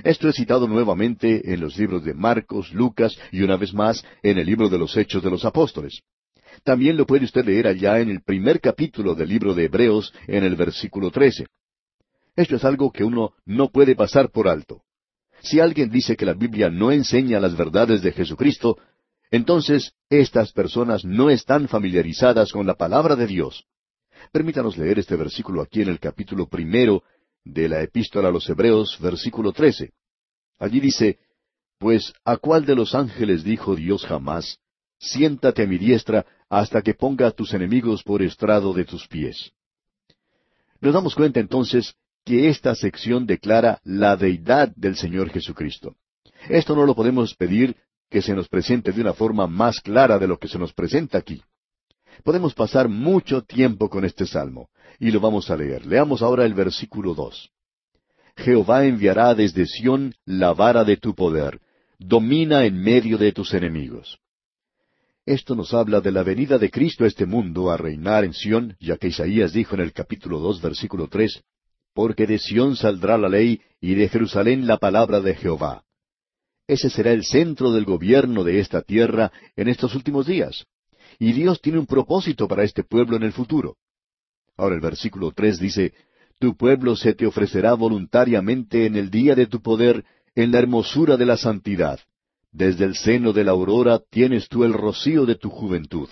[0.04, 4.40] Esto es citado nuevamente en los libros de Marcos, Lucas y una vez más en
[4.40, 6.02] el libro de los Hechos de los Apóstoles.
[6.64, 10.44] También lo puede usted leer allá en el primer capítulo del libro de Hebreos, en
[10.44, 11.46] el versículo 13.
[12.36, 14.82] Esto es algo que uno no puede pasar por alto.
[15.42, 18.78] Si alguien dice que la Biblia no enseña las verdades de Jesucristo,
[19.30, 23.66] entonces estas personas no están familiarizadas con la palabra de Dios.
[24.32, 27.04] Permítanos leer este versículo aquí en el capítulo primero
[27.44, 29.92] de la epístola a los Hebreos, versículo 13.
[30.60, 31.20] Allí dice,
[31.80, 34.60] Pues ¿a cuál de los ángeles dijo Dios jamás,
[35.00, 39.52] siéntate a mi diestra hasta que ponga a tus enemigos por estrado de tus pies?
[40.80, 45.96] Nos damos cuenta entonces que esta sección declara la deidad del Señor Jesucristo.
[46.50, 47.76] Esto no lo podemos pedir
[48.10, 51.18] que se nos presente de una forma más clara de lo que se nos presenta
[51.18, 51.42] aquí.
[52.24, 55.86] Podemos pasar mucho tiempo con este salmo, y lo vamos a leer.
[55.86, 57.52] Leamos ahora el versículo dos.
[58.36, 61.60] Jehová enviará desde Sión la vara de tu poder,
[62.00, 64.20] domina en medio de tus enemigos.
[65.26, 68.76] Esto nos habla de la venida de Cristo a este mundo a reinar en Sión,
[68.80, 71.44] ya que Isaías dijo en el capítulo dos, versículo tres,
[71.94, 75.84] Porque de Sión saldrá la ley y de Jerusalén la palabra de Jehová.
[76.68, 80.66] Ese será el centro del gobierno de esta tierra en estos últimos días.
[81.20, 83.78] Y Dios tiene un propósito para este pueblo en el futuro.
[84.58, 85.94] Ahora el versículo tres dice,
[86.40, 90.04] Tu pueblo se te ofrecerá voluntariamente en el día de tu poder,
[90.36, 92.00] en la hermosura de la santidad.
[92.52, 96.10] Desde el seno de la aurora tienes tú el rocío de tu juventud.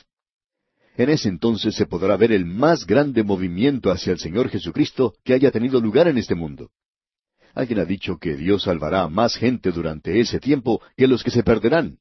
[0.96, 5.34] En ese entonces se podrá ver el más grande movimiento hacia el Señor Jesucristo que
[5.34, 6.72] haya tenido lugar en este mundo.
[7.54, 11.32] Alguien ha dicho que Dios salvará a más gente durante ese tiempo que los que
[11.32, 12.00] se perderán.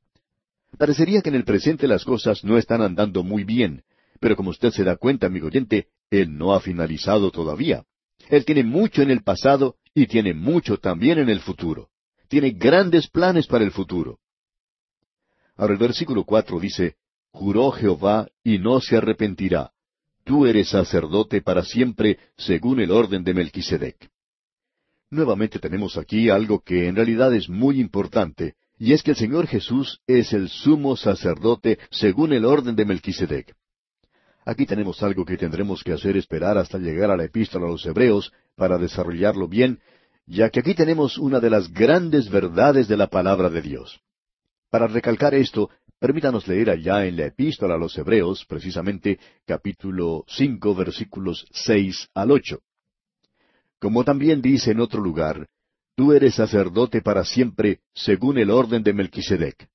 [0.79, 3.83] Parecería que en el presente las cosas no están andando muy bien,
[4.20, 7.85] pero como usted se da cuenta, amigo oyente, Él no ha finalizado todavía.
[8.31, 11.89] Él tiene mucho en el pasado y tiene mucho también en el futuro.
[12.29, 14.18] Tiene grandes planes para el futuro.
[15.57, 16.95] Ahora el versículo cuatro dice,
[17.33, 19.72] Juró Jehová y no se arrepentirá.
[20.24, 24.11] Tú eres sacerdote para siempre, según el orden de Melquisedec.
[25.11, 29.47] Nuevamente tenemos aquí algo que en realidad es muy importante, y es que el Señor
[29.47, 33.55] Jesús es el sumo sacerdote según el orden de Melquisedec.
[34.45, 37.85] Aquí tenemos algo que tendremos que hacer esperar hasta llegar a la epístola a los
[37.85, 39.81] Hebreos para desarrollarlo bien,
[40.26, 44.01] ya que aquí tenemos una de las grandes verdades de la palabra de Dios.
[44.70, 50.72] Para recalcar esto, Permítanos leer allá en la epístola a los Hebreos, precisamente capítulo cinco,
[50.72, 52.61] versículos seis al ocho.
[53.81, 55.49] Como también dice en otro lugar,
[55.99, 59.68] Tú eres sacerdote para siempre, según el orden de Melquisedec.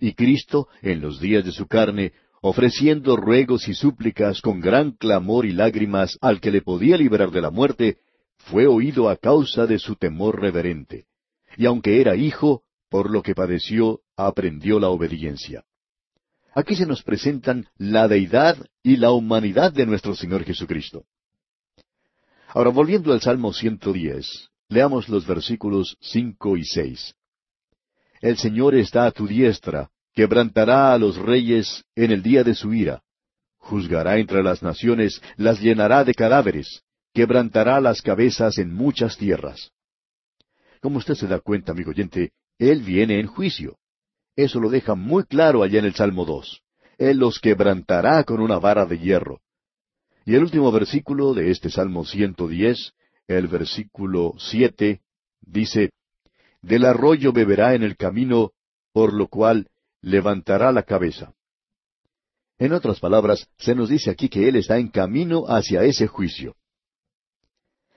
[0.00, 5.44] Y Cristo, en los días de su carne, ofreciendo ruegos y súplicas con gran clamor
[5.44, 7.98] y lágrimas al que le podía librar de la muerte,
[8.38, 11.04] fue oído a causa de su temor reverente.
[11.58, 15.64] Y aunque era hijo, por lo que padeció, aprendió la obediencia.
[16.54, 21.04] Aquí se nos presentan la deidad y la humanidad de nuestro Señor Jesucristo.
[22.48, 27.14] Ahora, volviendo al Salmo 110, leamos los versículos cinco y seis.
[28.20, 32.72] El Señor está a tu diestra, quebrantará a los reyes en el día de su
[32.72, 33.02] ira.
[33.58, 39.72] Juzgará entre las naciones, las llenará de cadáveres, quebrantará las cabezas en muchas tierras.
[40.80, 43.76] Como usted se da cuenta, amigo oyente, Él viene en juicio.
[44.36, 46.62] Eso lo deja muy claro allá en el Salmo 2.
[46.96, 49.40] Él los quebrantará con una vara de hierro.
[50.24, 52.92] Y el último versículo de este Salmo 110,
[53.38, 55.00] el versículo siete,
[55.40, 55.90] dice,
[56.62, 58.52] Del arroyo beberá en el camino,
[58.92, 59.68] por lo cual
[60.02, 61.32] levantará la cabeza.
[62.58, 66.56] En otras palabras, se nos dice aquí que Él está en camino hacia ese juicio.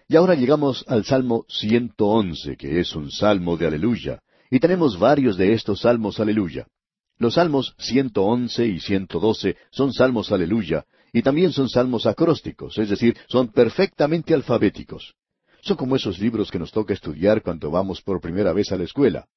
[0.07, 5.37] Y ahora llegamos al Salmo 111, que es un salmo de aleluya, y tenemos varios
[5.37, 6.67] de estos salmos aleluya.
[7.17, 13.17] Los salmos 111 y 112 son salmos aleluya, y también son salmos acrósticos, es decir,
[13.27, 15.15] son perfectamente alfabéticos.
[15.63, 18.83] Son como esos libros que nos toca estudiar cuando vamos por primera vez a la
[18.83, 19.27] escuela.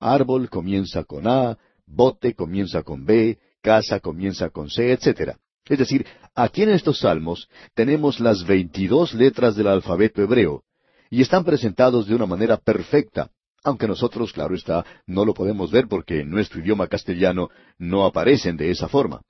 [0.00, 1.56] Árbol comienza con A,
[1.86, 5.36] bote comienza con B, casa comienza con C, etc.
[5.66, 6.04] Es decir,
[6.34, 10.64] aquí en estos salmos tenemos las veintidós letras del alfabeto hebreo,
[11.10, 13.30] y están presentados de una manera perfecta,
[13.62, 18.56] aunque nosotros, claro está, no lo podemos ver porque en nuestro idioma castellano no aparecen
[18.56, 19.22] de esa forma.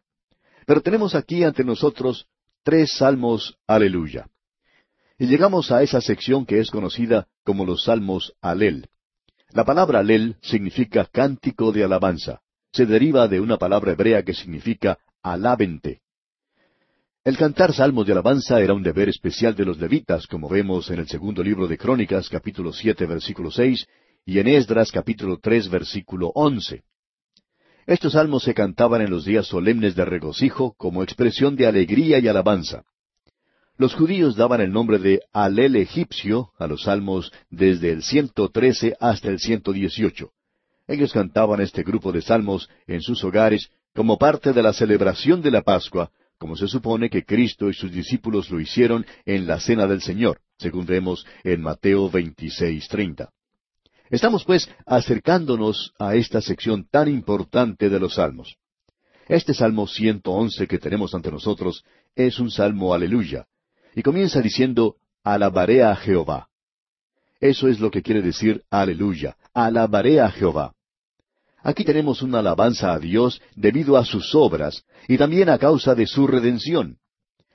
[0.65, 2.27] Pero tenemos aquí ante nosotros
[2.63, 4.29] tres salmos aleluya.
[5.19, 8.87] Y llegamos a esa sección que es conocida como los salmos alel.
[9.51, 12.41] La palabra alel significa cántico de alabanza.
[12.73, 16.03] Se deriva de una palabra hebrea que significa alábente.
[17.25, 21.01] El cantar salmos de alabanza era un deber especial de los levitas, como vemos en
[21.01, 23.87] el segundo libro de Crónicas, capítulo siete, versículo seis,
[24.25, 26.85] y en Esdras, capítulo tres, versículo once.
[27.87, 32.29] Estos salmos se cantaban en los días solemnes de regocijo como expresión de alegría y
[32.29, 32.85] alabanza.
[33.79, 39.29] Los judíos daban el nombre de Alel egipcio a los salmos desde el 113 hasta
[39.29, 40.33] el 118.
[40.89, 45.53] Ellos cantaban este grupo de salmos en sus hogares como parte de la celebración de
[45.53, 49.87] la Pascua, como se supone que Cristo y sus discípulos lo hicieron en la Cena
[49.87, 53.31] del Señor, según vemos en Mateo 26:30.
[54.11, 58.57] Estamos pues acercándonos a esta sección tan importante de los salmos.
[59.29, 61.85] Este Salmo 111 que tenemos ante nosotros
[62.17, 63.47] es un salmo aleluya,
[63.95, 66.49] y comienza diciendo, Alabaré a Jehová.
[67.41, 70.75] Eso es lo que quiere decir aleluya, alabaré a Jehová.
[71.63, 76.07] Aquí tenemos una alabanza a Dios debido a sus obras y también a causa de
[76.07, 76.99] su redención.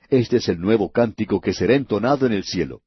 [0.08, 2.82] Este es el nuevo cántico que será entonado en el cielo.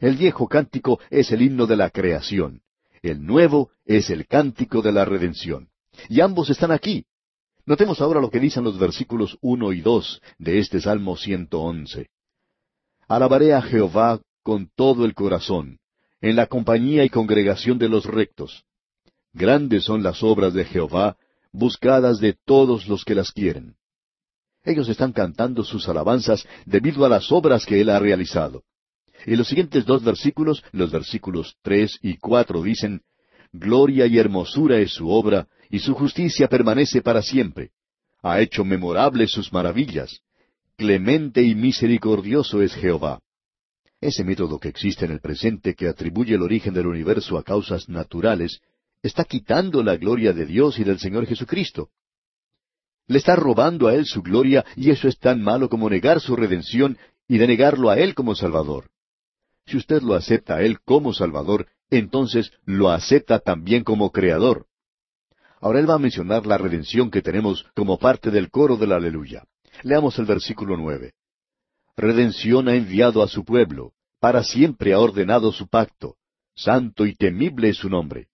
[0.00, 2.62] El viejo cántico es el himno de la creación.
[3.02, 5.68] El nuevo es el cántico de la redención.
[6.08, 7.04] Y ambos están aquí.
[7.66, 12.08] Notemos ahora lo que dicen los versículos uno y dos de este Salmo 111.
[13.10, 15.80] Alabaré a Jehová con todo el corazón,
[16.20, 18.62] en la compañía y congregación de los rectos.
[19.32, 21.16] Grandes son las obras de Jehová,
[21.50, 23.74] buscadas de todos los que las quieren.
[24.62, 28.62] Ellos están cantando sus alabanzas debido a las obras que Él ha realizado.
[29.26, 33.02] Y los siguientes dos versículos, los versículos tres y cuatro, dicen,
[33.52, 37.72] Gloria y hermosura es su obra, y su justicia permanece para siempre.
[38.22, 40.20] Ha hecho memorables sus maravillas.
[40.80, 43.20] Clemente y misericordioso es Jehová.
[44.00, 47.86] Ese método que existe en el presente que atribuye el origen del universo a causas
[47.90, 48.62] naturales,
[49.02, 51.90] está quitando la gloria de Dios y del Señor Jesucristo.
[53.08, 56.34] Le está robando a Él su gloria y eso es tan malo como negar su
[56.34, 56.96] redención
[57.28, 58.88] y denegarlo a Él como Salvador.
[59.66, 64.64] Si usted lo acepta a Él como Salvador, entonces lo acepta también como Creador.
[65.60, 69.44] Ahora Él va a mencionar la redención que tenemos como parte del coro del aleluya.
[69.82, 71.12] Leamos el versículo nueve.
[71.96, 76.16] Redención ha enviado a su pueblo, para siempre ha ordenado su pacto.
[76.54, 78.28] Santo y temible es su nombre.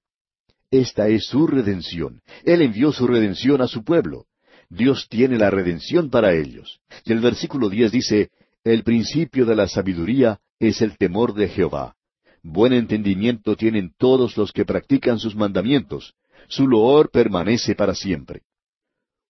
[0.70, 2.20] Esta es su redención.
[2.44, 4.26] Él envió su redención a su pueblo.
[4.68, 6.80] Dios tiene la redención para ellos.
[7.05, 8.30] Y el versículo diez dice,
[8.64, 11.94] El principio de la sabiduría es el temor de Jehová.
[12.42, 16.14] Buen entendimiento tienen todos los que practican sus mandamientos.
[16.49, 18.42] Su loor permanece para siempre.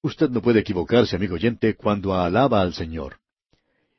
[0.07, 3.17] Usted no puede equivocarse, amigo oyente, cuando alaba al Señor.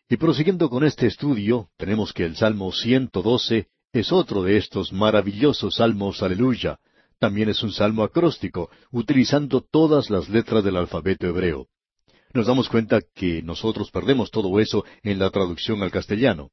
[0.08, 5.76] Y prosiguiendo con este estudio, tenemos que el Salmo 112 es otro de estos maravillosos
[5.76, 6.80] salmos, aleluya.
[7.20, 11.68] También es un salmo acróstico, utilizando todas las letras del alfabeto hebreo.
[12.34, 16.52] Nos damos cuenta que nosotros perdemos todo eso en la traducción al castellano.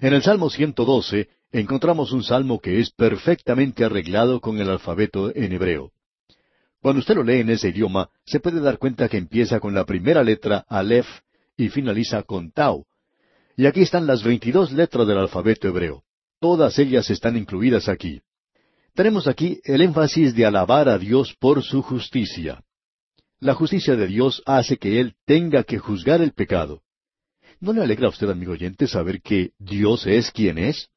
[0.00, 5.52] En el Salmo 112 encontramos un salmo que es perfectamente arreglado con el alfabeto en
[5.52, 5.92] hebreo.
[6.84, 9.86] Cuando usted lo lee en ese idioma, se puede dar cuenta que empieza con la
[9.86, 11.08] primera letra Aleph
[11.56, 12.84] y finaliza con Tau.
[13.56, 16.02] Y aquí están las veintidós letras del alfabeto hebreo.
[16.40, 18.20] Todas ellas están incluidas aquí.
[18.92, 22.62] Tenemos aquí el énfasis de alabar a Dios por su justicia.
[23.40, 26.82] La justicia de Dios hace que Él tenga que juzgar el pecado.
[27.60, 30.90] ¿No le alegra a usted, amigo oyente, saber que Dios es quien es?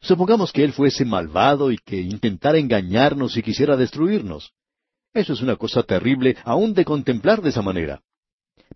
[0.00, 4.54] Supongamos que Él fuese malvado y que intentara engañarnos y quisiera destruirnos.
[5.14, 8.02] Eso es una cosa terrible aún de contemplar de esa manera.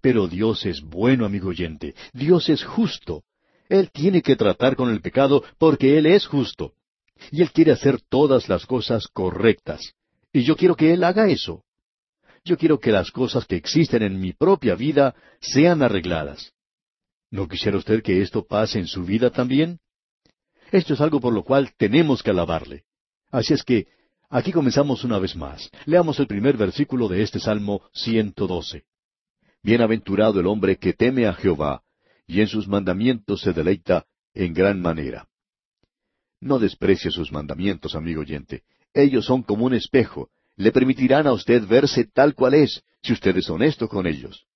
[0.01, 1.95] Pero Dios es bueno, amigo oyente.
[2.13, 3.25] Dios es justo.
[3.69, 6.75] Él tiene que tratar con el pecado porque Él es justo.
[7.31, 9.95] Y Él quiere hacer todas las cosas correctas.
[10.33, 11.65] Y yo quiero que Él haga eso.
[12.45, 16.53] Yo quiero que las cosas que existen en mi propia vida sean arregladas.
[17.31, 19.81] ¿No quisiera usted que esto pase en su vida también?
[20.71, 22.85] Esto es algo por lo cual tenemos que alabarle.
[23.31, 23.89] Así es que
[24.29, 25.71] Aquí comenzamos una vez más.
[25.85, 28.83] Leamos el primer versículo de este Salmo 112.
[29.63, 31.83] Bienaventurado el hombre que teme a Jehová,
[32.27, 34.05] y en sus mandamientos se deleita
[34.35, 35.29] en gran manera.
[36.41, 38.65] No desprecie sus mandamientos, amigo oyente.
[38.93, 40.31] Ellos son como un espejo.
[40.57, 44.47] Le permitirán a usted verse tal cual es, si usted es honesto con ellos.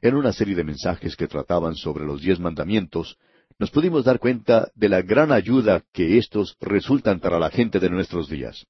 [0.00, 3.18] En una serie de mensajes que trataban sobre los diez mandamientos,
[3.60, 7.90] nos pudimos dar cuenta de la gran ayuda que éstos resultan para la gente de
[7.90, 8.66] nuestros días.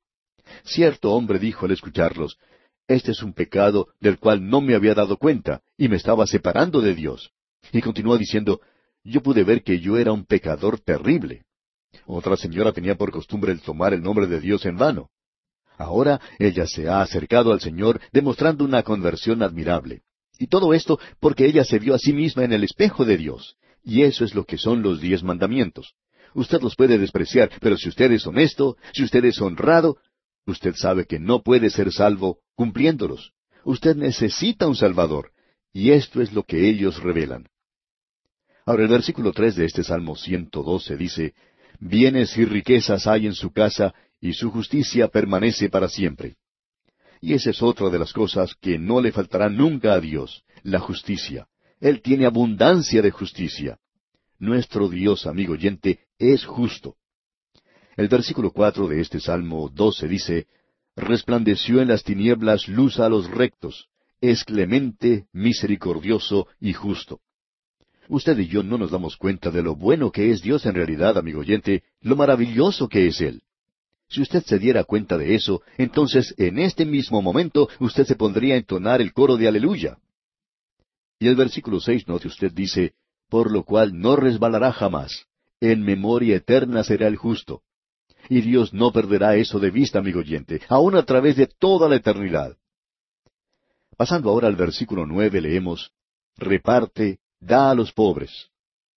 [0.64, 2.38] Cierto hombre dijo al escucharlos,
[2.88, 6.80] Este es un pecado del cual no me había dado cuenta, y me estaba separando
[6.80, 7.30] de Dios.
[7.70, 8.60] Y continuó diciendo,
[9.04, 11.44] Yo pude ver que yo era un pecador terrible.
[12.04, 15.10] Otra señora tenía por costumbre el tomar el nombre de Dios en vano.
[15.78, 20.02] Ahora ella se ha acercado al Señor demostrando una conversión admirable.
[20.36, 23.56] Y todo esto porque ella se vio a sí misma en el espejo de Dios.
[23.82, 25.94] Y eso es lo que son los diez mandamientos.
[26.34, 29.98] Usted los puede despreciar, pero si usted es honesto, si usted es honrado,
[30.46, 33.32] usted sabe que no puede ser salvo cumpliéndolos.
[33.64, 35.32] Usted necesita un Salvador,
[35.72, 37.48] y esto es lo que ellos revelan.
[38.64, 41.34] Ahora el versículo tres de este Salmo 112 dice,
[41.80, 46.36] Bienes y riquezas hay en su casa, y su justicia permanece para siempre.
[47.20, 50.78] Y esa es otra de las cosas que no le faltará nunca a Dios, la
[50.78, 51.48] justicia.
[51.80, 53.78] Él tiene abundancia de justicia.
[54.38, 56.96] Nuestro Dios, amigo oyente, es justo.
[57.96, 60.46] El versículo cuatro de este Salmo doce dice,
[60.96, 63.88] Resplandeció en las tinieblas luz a los rectos,
[64.20, 67.20] es clemente, misericordioso y justo.
[68.08, 71.16] Usted y yo no nos damos cuenta de lo bueno que es Dios en realidad,
[71.16, 73.42] amigo oyente, lo maravilloso que es Él.
[74.08, 78.54] Si usted se diera cuenta de eso, entonces en este mismo momento usted se pondría
[78.54, 79.98] a entonar el coro de aleluya.
[81.20, 82.94] Y el versículo seis, note usted, dice,
[83.28, 85.26] por lo cual no resbalará jamás.
[85.60, 87.62] En memoria eterna será el justo.
[88.30, 91.96] Y Dios no perderá eso de vista, amigo oyente, aun a través de toda la
[91.96, 92.56] eternidad.
[93.98, 95.92] Pasando ahora al versículo nueve, leemos,
[96.38, 98.48] reparte, da a los pobres.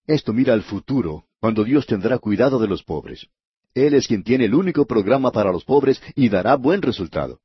[0.08, 3.28] Esto mira al futuro, cuando Dios tendrá cuidado de los pobres.
[3.74, 7.42] Él es quien tiene el único programa para los pobres y dará buen resultado.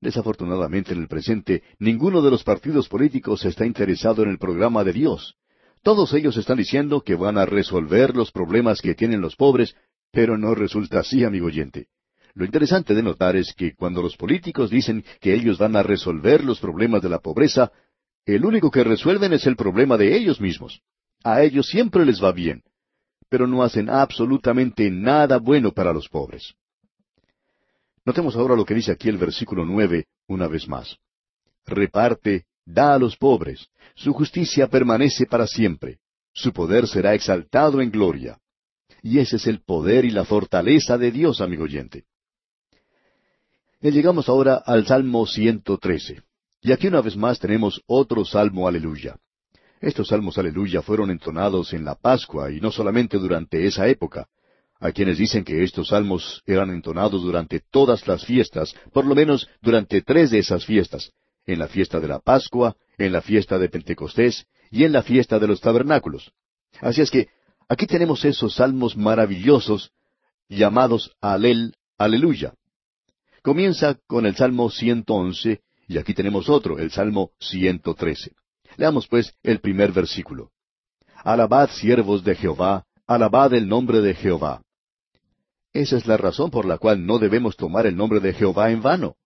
[0.00, 4.94] Desafortunadamente en el presente, ninguno de los partidos políticos está interesado en el programa de
[4.94, 5.36] Dios.
[5.82, 9.74] Todos ellos están diciendo que van a resolver los problemas que tienen los pobres,
[10.10, 11.88] pero no resulta así, amigo oyente.
[12.34, 16.44] Lo interesante de notar es que cuando los políticos dicen que ellos van a resolver
[16.44, 17.70] los problemas de la pobreza,
[18.24, 20.80] el único que resuelven es el problema de ellos mismos.
[21.24, 22.62] A ellos siempre les va bien,
[23.28, 26.54] pero no hacen absolutamente nada bueno para los pobres.
[28.04, 30.96] Notemos ahora lo que dice aquí el versículo nueve una vez más.
[31.66, 35.98] Reparte, da a los pobres, su justicia permanece para siempre,
[36.32, 38.38] su poder será exaltado en gloria.
[39.02, 42.04] Y ese es el poder y la fortaleza de Dios, amigo oyente.
[43.80, 46.22] Y llegamos ahora al Salmo 113.
[46.62, 49.16] Y aquí una vez más tenemos otro Salmo Aleluya.
[49.80, 54.28] Estos salmos Aleluya fueron entonados en la Pascua y no solamente durante esa época,
[54.80, 59.46] hay quienes dicen que estos salmos eran entonados durante todas las fiestas, por lo menos
[59.60, 61.12] durante tres de esas fiestas,
[61.46, 65.38] en la fiesta de la Pascua, en la fiesta de Pentecostés y en la fiesta
[65.38, 66.32] de los tabernáculos.
[66.80, 67.28] Así es que
[67.68, 69.92] aquí tenemos esos salmos maravillosos
[70.48, 72.54] llamados Alel, Aleluya.
[73.42, 78.32] Comienza con el Salmo 111 Y aquí tenemos otro, el Salmo 113.
[78.76, 80.52] Leamos pues el primer versículo.
[81.22, 84.62] Alabad siervos de Jehová, alabad el nombre de Jehová.
[85.72, 88.82] Esa es la razón por la cual no debemos tomar el nombre de Jehová en
[88.82, 89.16] vano.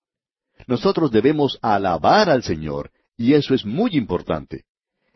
[0.66, 4.64] Nosotros debemos alabar al Señor, y eso es muy importante.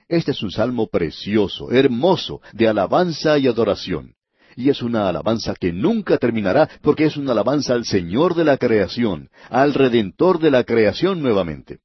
[0.08, 4.14] Este es un salmo precioso, hermoso, de alabanza y adoración.
[4.56, 8.56] Y es una alabanza que nunca terminará porque es una alabanza al Señor de la
[8.56, 11.78] creación, al Redentor de la creación nuevamente.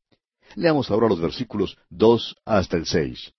[0.56, 3.34] Leamos ahora los versículos dos hasta el seis.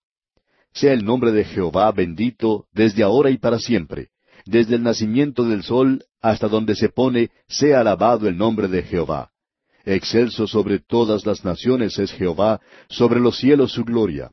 [0.72, 4.10] Sea el nombre de Jehová bendito desde ahora y para siempre.
[4.44, 9.30] Desde el nacimiento del sol hasta donde se pone, sea alabado el nombre de Jehová.
[9.84, 14.30] Excelso sobre todas las naciones es Jehová, sobre los cielos su gloria.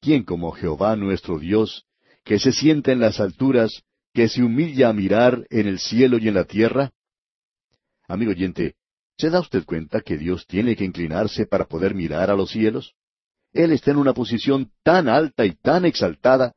[0.00, 1.84] ¿Quién como Jehová nuestro Dios,
[2.24, 3.82] que se sienta en las alturas,
[4.14, 6.92] que se humilla a mirar en el cielo y en la tierra?
[8.08, 8.76] Amigo oyente,
[9.18, 12.94] ¿se da usted cuenta que Dios tiene que inclinarse para poder mirar a los cielos?
[13.52, 16.54] Él está en una posición tan alta y tan exaltada.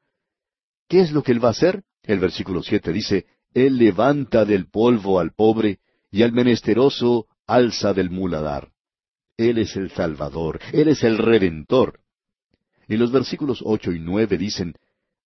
[0.87, 1.83] ¿Qué es lo que Él va a hacer?
[2.03, 5.79] El versículo siete dice, Él levanta del polvo al pobre,
[6.11, 8.69] y al menesteroso alza del muladar.
[9.37, 11.99] Él es el Salvador, Él es el Redentor.
[12.87, 14.75] Y los versículos ocho y nueve dicen,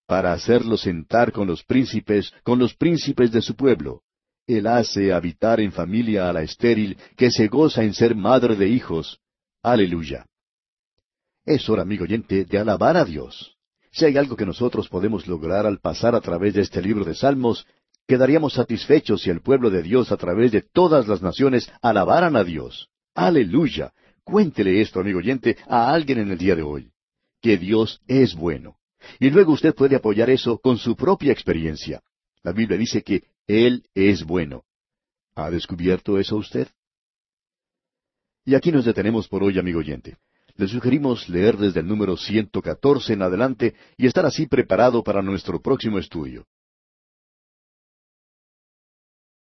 [0.06, 4.04] para hacerlo sentar con los príncipes, con los príncipes de su pueblo.
[4.48, 8.70] Él hace habitar en familia a la estéril, que se goza en ser madre de
[8.70, 9.20] hijos.
[9.62, 10.26] Aleluya.
[11.46, 13.57] Es hora, amigo oyente, de alabar a Dios.
[13.98, 17.16] Si hay algo que nosotros podemos lograr al pasar a través de este libro de
[17.16, 17.66] Salmos,
[18.08, 22.44] quedaríamos satisfechos si el pueblo de Dios a través de todas las naciones alabaran a
[22.44, 22.90] Dios.
[23.16, 23.92] Aleluya.
[24.24, 26.92] Cuéntele esto, amigo oyente, a alguien en el día de hoy
[27.42, 28.78] que Dios es bueno.
[29.20, 32.04] Y luego usted puede apoyar eso con su propia experiencia.
[32.44, 34.64] La Biblia dice que Él es bueno.
[35.34, 36.68] ¿Ha descubierto eso usted?
[38.46, 40.18] Y aquí nos detenemos por hoy, amigo oyente.
[40.58, 45.62] Le sugerimos leer desde el número 114 en adelante y estar así preparado para nuestro
[45.62, 46.46] próximo estudio.